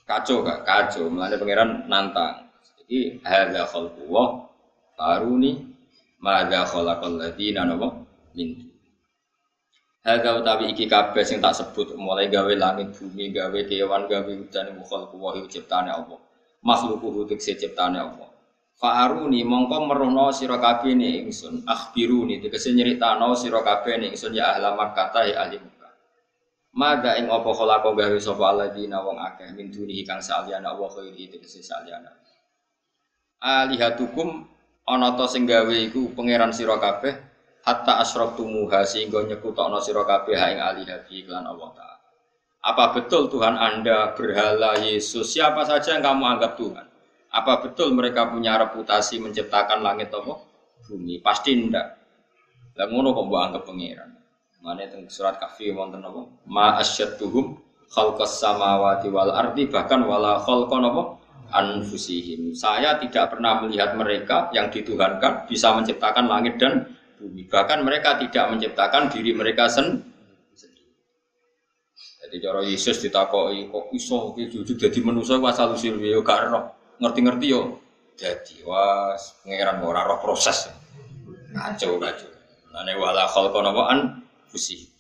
[0.09, 0.65] Kacau gak?
[0.65, 1.05] Kacau.
[1.05, 2.49] Melane pangeran nantang.
[2.89, 4.49] Iki hadza khalqullah
[4.97, 5.69] faruni
[6.19, 7.93] Mada khalaqal ladina napa?
[8.33, 8.68] Min
[10.09, 14.73] Hadza utawi iki kabeh sing tak sebut mulai gawe langit bumi gawe kewan gawe udan
[14.73, 16.17] mukhal kuwahi ciptane Allah.
[16.65, 18.25] Makhluku tekse ciptane Allah.
[18.81, 21.61] Fa'aruni mongko merono sira kabeh ne ingsun.
[21.61, 25.93] Akhbiruni tegese nyritano sira kabeh ne ingsun ya ahla Makkah ta ya ahli Makkah.
[26.73, 31.29] Mada ing apa khalaqa gawe sapa alladzina wong akeh min dunihi kang saliyane Allah khairi
[31.29, 32.09] tegese saliyane
[33.45, 34.41] Alihatukum
[34.89, 37.28] ana ta sing gawe iku pangeran sira kabeh
[37.63, 41.97] hatta asyraqtumuha sehingga nyekutokno sira kabeh ing alihabi iklan Allah taala.
[42.59, 46.87] Apa betul Tuhan Anda berhala Yesus siapa saja yang kamu anggap Tuhan?
[47.31, 50.43] Apa betul mereka punya reputasi menciptakan langit apa?
[50.89, 51.23] Bumi?
[51.23, 51.87] Pasti ndak.
[52.75, 54.11] Lah ngono kok mbok anggap pangeran.
[54.59, 56.27] Mane teng surat Kahfi wonten apa?
[56.51, 57.55] Ma asyadduhum
[57.87, 61.03] khalqas samawati wal ardi bahkan wala khalqan apa?
[61.49, 62.53] anfusihim.
[62.53, 66.85] Saya tidak pernah melihat mereka yang dituhankan bisa menciptakan langit dan
[67.19, 67.45] bumi.
[67.51, 70.07] Bahkan mereka tidak menciptakan diri mereka sendiri.
[72.19, 76.45] Jadi cara Yesus ditakoi kok iso ki jujur jadi manusia ku asal usul yo gak
[76.99, 77.79] Ngerti-ngerti yo.
[78.19, 80.67] Jadi wah pangeran ora roh proses.
[81.55, 82.29] Kacau kacau.
[82.75, 83.59] Nane wala khalqa
[83.89, 84.91] an fusi.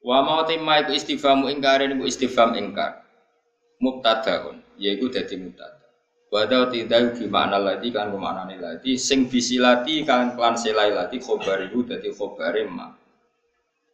[0.00, 3.04] Wa mau timma iku istifamu ingkar niku istifham ingkar.
[3.82, 5.81] Mubtadaun yaiku dadi mubtada.
[6.32, 10.88] Wada tidak di mana lagi kan ke mana nih lagi sing bisilati kan klan selai
[10.88, 12.88] lagi khobar itu jadi khobar ma.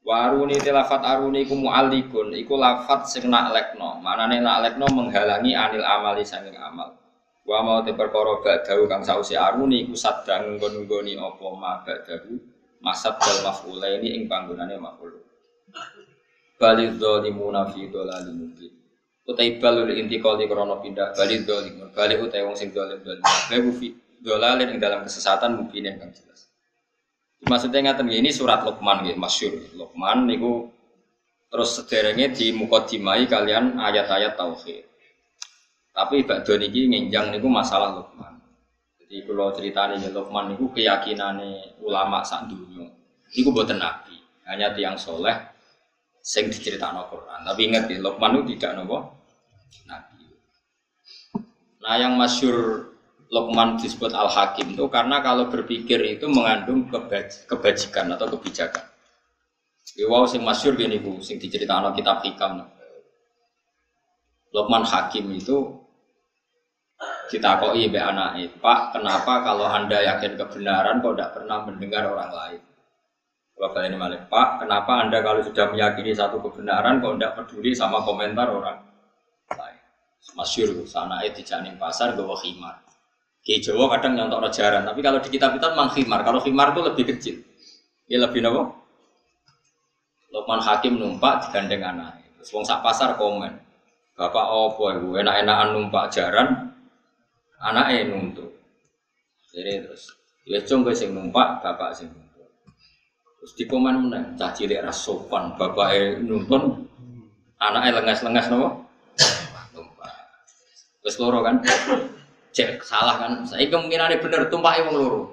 [0.07, 5.51] Waruni tilafat aruni ku mu'alikun iku lafat sing nak lekno mana nih nak lekno menghalangi
[5.59, 6.95] anil amali sanging amal.
[7.43, 12.39] Wa mau te perkara badahu kang sausi aruni iku sadang nggoni opo ma badahu
[12.79, 15.11] masad dal maf'ula ini ing panggonane maf'ul.
[16.55, 18.78] Balidh zalimuna fi dhalalin mubin
[19.29, 23.93] utai balul intikali krono pindah balik dolim balik utai wong sing dolim dolim babu fi
[24.23, 26.51] dolalin ing dalam kesesatan mungkin yang kan jelas.
[27.47, 29.55] Maksudnya ngatain ini surat Luqman gitu masyur.
[29.79, 30.75] Luqman niku
[31.49, 34.85] terus sederenge di mukodimai kalian ayat-ayat tauhid.
[35.95, 38.43] Tapi bakdo niki nginjang niku masalah Luqman.
[38.99, 41.39] Jadi kalau cerita nih Luqman niku keyakinan
[41.79, 42.91] ulama sak dunia
[43.31, 44.19] niku buatan nabi
[44.49, 45.37] hanya tiang soleh
[46.19, 47.41] sing diceritakan Quran.
[47.47, 49.18] Tapi ingat ya Luqman itu tidak nopo
[49.87, 50.25] Nabi.
[51.83, 52.89] Nah yang masyur
[53.29, 58.89] Lokman disebut Al Hakim itu karena kalau berpikir itu mengandung kebaj kebajikan atau kebijakan.
[59.99, 62.65] Ya, wow sing masyur gini bu, sing diceritakan kitab hikam.
[64.57, 65.77] Lokman Hakim itu
[67.29, 72.33] kita koi be anak Pak, kenapa kalau anda yakin kebenaran kok tidak pernah mendengar orang
[72.33, 72.61] lain?
[73.59, 78.01] Kalau ini malah Pak, kenapa anda kalau sudah meyakini satu kebenaran kok tidak peduli sama
[78.01, 78.88] komentar orang?
[80.37, 82.85] Masyur sana itu di pasar bawa khimar.
[83.41, 86.21] Ki Jawa kadang nyontok rajaran, tapi kalau di kitab-kitab memang khimar.
[86.27, 87.37] Kalau khimar itu lebih kecil.
[88.05, 88.77] Ya lebih nopo.
[90.29, 92.21] Lukman Hakim numpak digandeng anak.
[92.37, 93.57] Terus wong pasar komen.
[94.19, 96.75] Bapak opo ibu enak-enakan numpak jaran,
[97.63, 98.51] anaknya nuntut.
[99.55, 100.11] Jadi terus,
[100.43, 102.51] ya gue sing numpak, bapak sing nuntut.
[103.39, 106.91] Terus di komen mana, cah cilik rasopan, bapak nuntun,
[107.63, 108.88] anaknya lengas-lengas nopo.
[111.09, 111.65] Terus loro kan,
[112.53, 113.41] cek salah kan.
[113.49, 115.33] Saya kemungkinan bener tumpahi wong loro.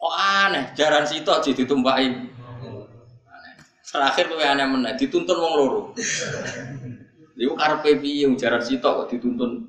[0.00, 2.08] Oh aneh, jaran situ aja ditumpahi.
[3.84, 5.80] Terakhir tuh aneh mana, dituntun wong loro.
[7.36, 9.68] Iku karepe piye jaran situ kok dituntun.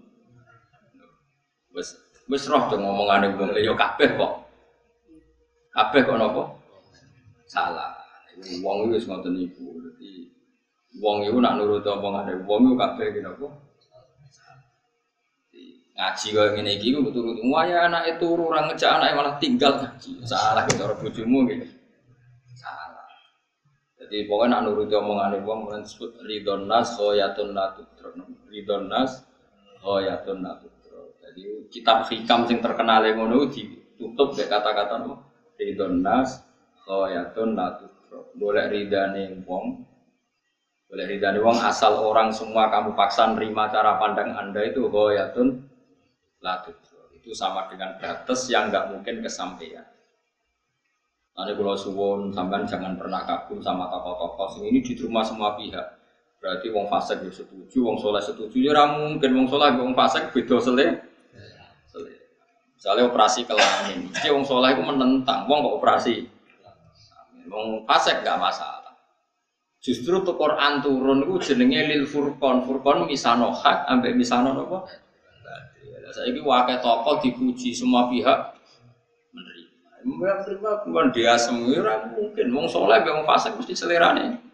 [1.75, 1.99] Wes
[2.31, 4.47] wes roh tuh ngomongane wong yo kabeh kok.
[5.75, 6.55] Kabeh kok napa?
[7.51, 7.99] Salah.
[8.63, 9.75] Wong itu wis ngoten niku.
[9.83, 10.31] Dadi
[11.03, 13.67] wong iku nak nurut omongane wong iku kabeh ki napa?
[15.99, 17.35] Ngaji kau ngene iki ku turu.
[17.43, 20.23] Waya anak itu orang ngejak anak malah tinggal ngaji.
[20.23, 21.67] Salah gitu orang bojomu gitu
[22.55, 23.07] salah.
[23.99, 28.15] Jadi pokoknya nak nuruti omongan wong disebut ridon nas khoyatun natutro
[28.47, 29.27] ridon nas
[30.39, 31.41] natutro jadi
[31.71, 35.23] kitab hikam sing terkenal yang ngono ditutup deh kata-kata no
[35.55, 36.41] ridon nas
[36.89, 39.85] natutro boleh ridane wong
[40.89, 45.68] boleh ridane wong asal orang semua kamu paksa nerima cara pandang anda itu khoyatun
[46.39, 46.75] latut
[47.15, 49.83] itu sama dengan batas yang nggak mungkin kesampaian.
[51.35, 55.87] Nanti kalau suwon sampean jangan pernah kagum sama tokoh-tokoh ini di rumah semua pihak.
[56.39, 60.55] Berarti wong fasik ya setuju, wong soleh setuju ya mungkin wong soleh wong fasik beda
[60.59, 61.03] sele.
[61.87, 62.11] Sele.
[62.79, 66.27] Misalnya operasi kelamin, jadi wong soleh itu menentang, wong kok operasi.
[67.51, 68.95] Wong fasik nggak masalah.
[69.79, 74.91] Justru tuh Quran turun itu jenenge lil furqan, furqan misano hak ambek misano apa?
[76.09, 78.57] Saya ini wakil tokoh dipuji semua pihak
[79.33, 79.77] menerima.
[80.05, 82.49] Menerima bukan dia semua mungkin.
[82.49, 84.49] Wong soleh, wong fasik mesti selera nih.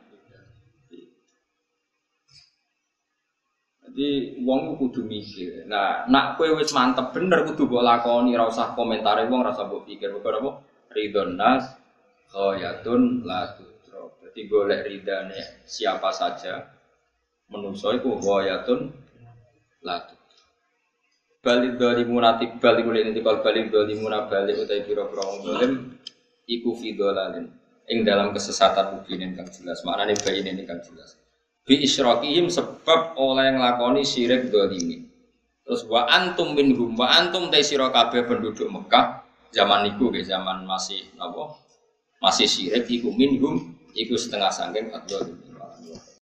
[3.96, 5.64] Jadi wong kudu mikir.
[5.72, 9.72] Nah, nak kue wis mantep bener kudu mbok lakoni, ora usah komentare wong, ora usah
[9.72, 10.12] mbok pikir.
[10.12, 10.52] Bukan apa?
[10.92, 11.64] Ridon nas
[12.28, 14.20] khayatun la tudro.
[14.20, 16.76] Jadi golek ridane siapa saja
[17.48, 18.92] menungso iku khayatun
[19.88, 20.04] la
[21.46, 25.94] balik dari munati balik mulai nanti kalau balik dari munat balik utai biro biro dolim
[26.50, 27.46] iku fidolalin
[27.86, 29.86] ing dalam kesesatan mungkin kang jelas.
[29.86, 31.22] Mana nih bayi ini kang jelas.
[31.62, 35.06] Bi isyrokihim sebab oleh yang lakoni syirik dolimi
[35.66, 41.10] terus wa antum minhum wa antum tei sira penduduk Mekah zaman niku ke zaman masih
[41.18, 41.58] apa
[42.22, 45.26] masih syirik iku minhum iku setengah sangking atau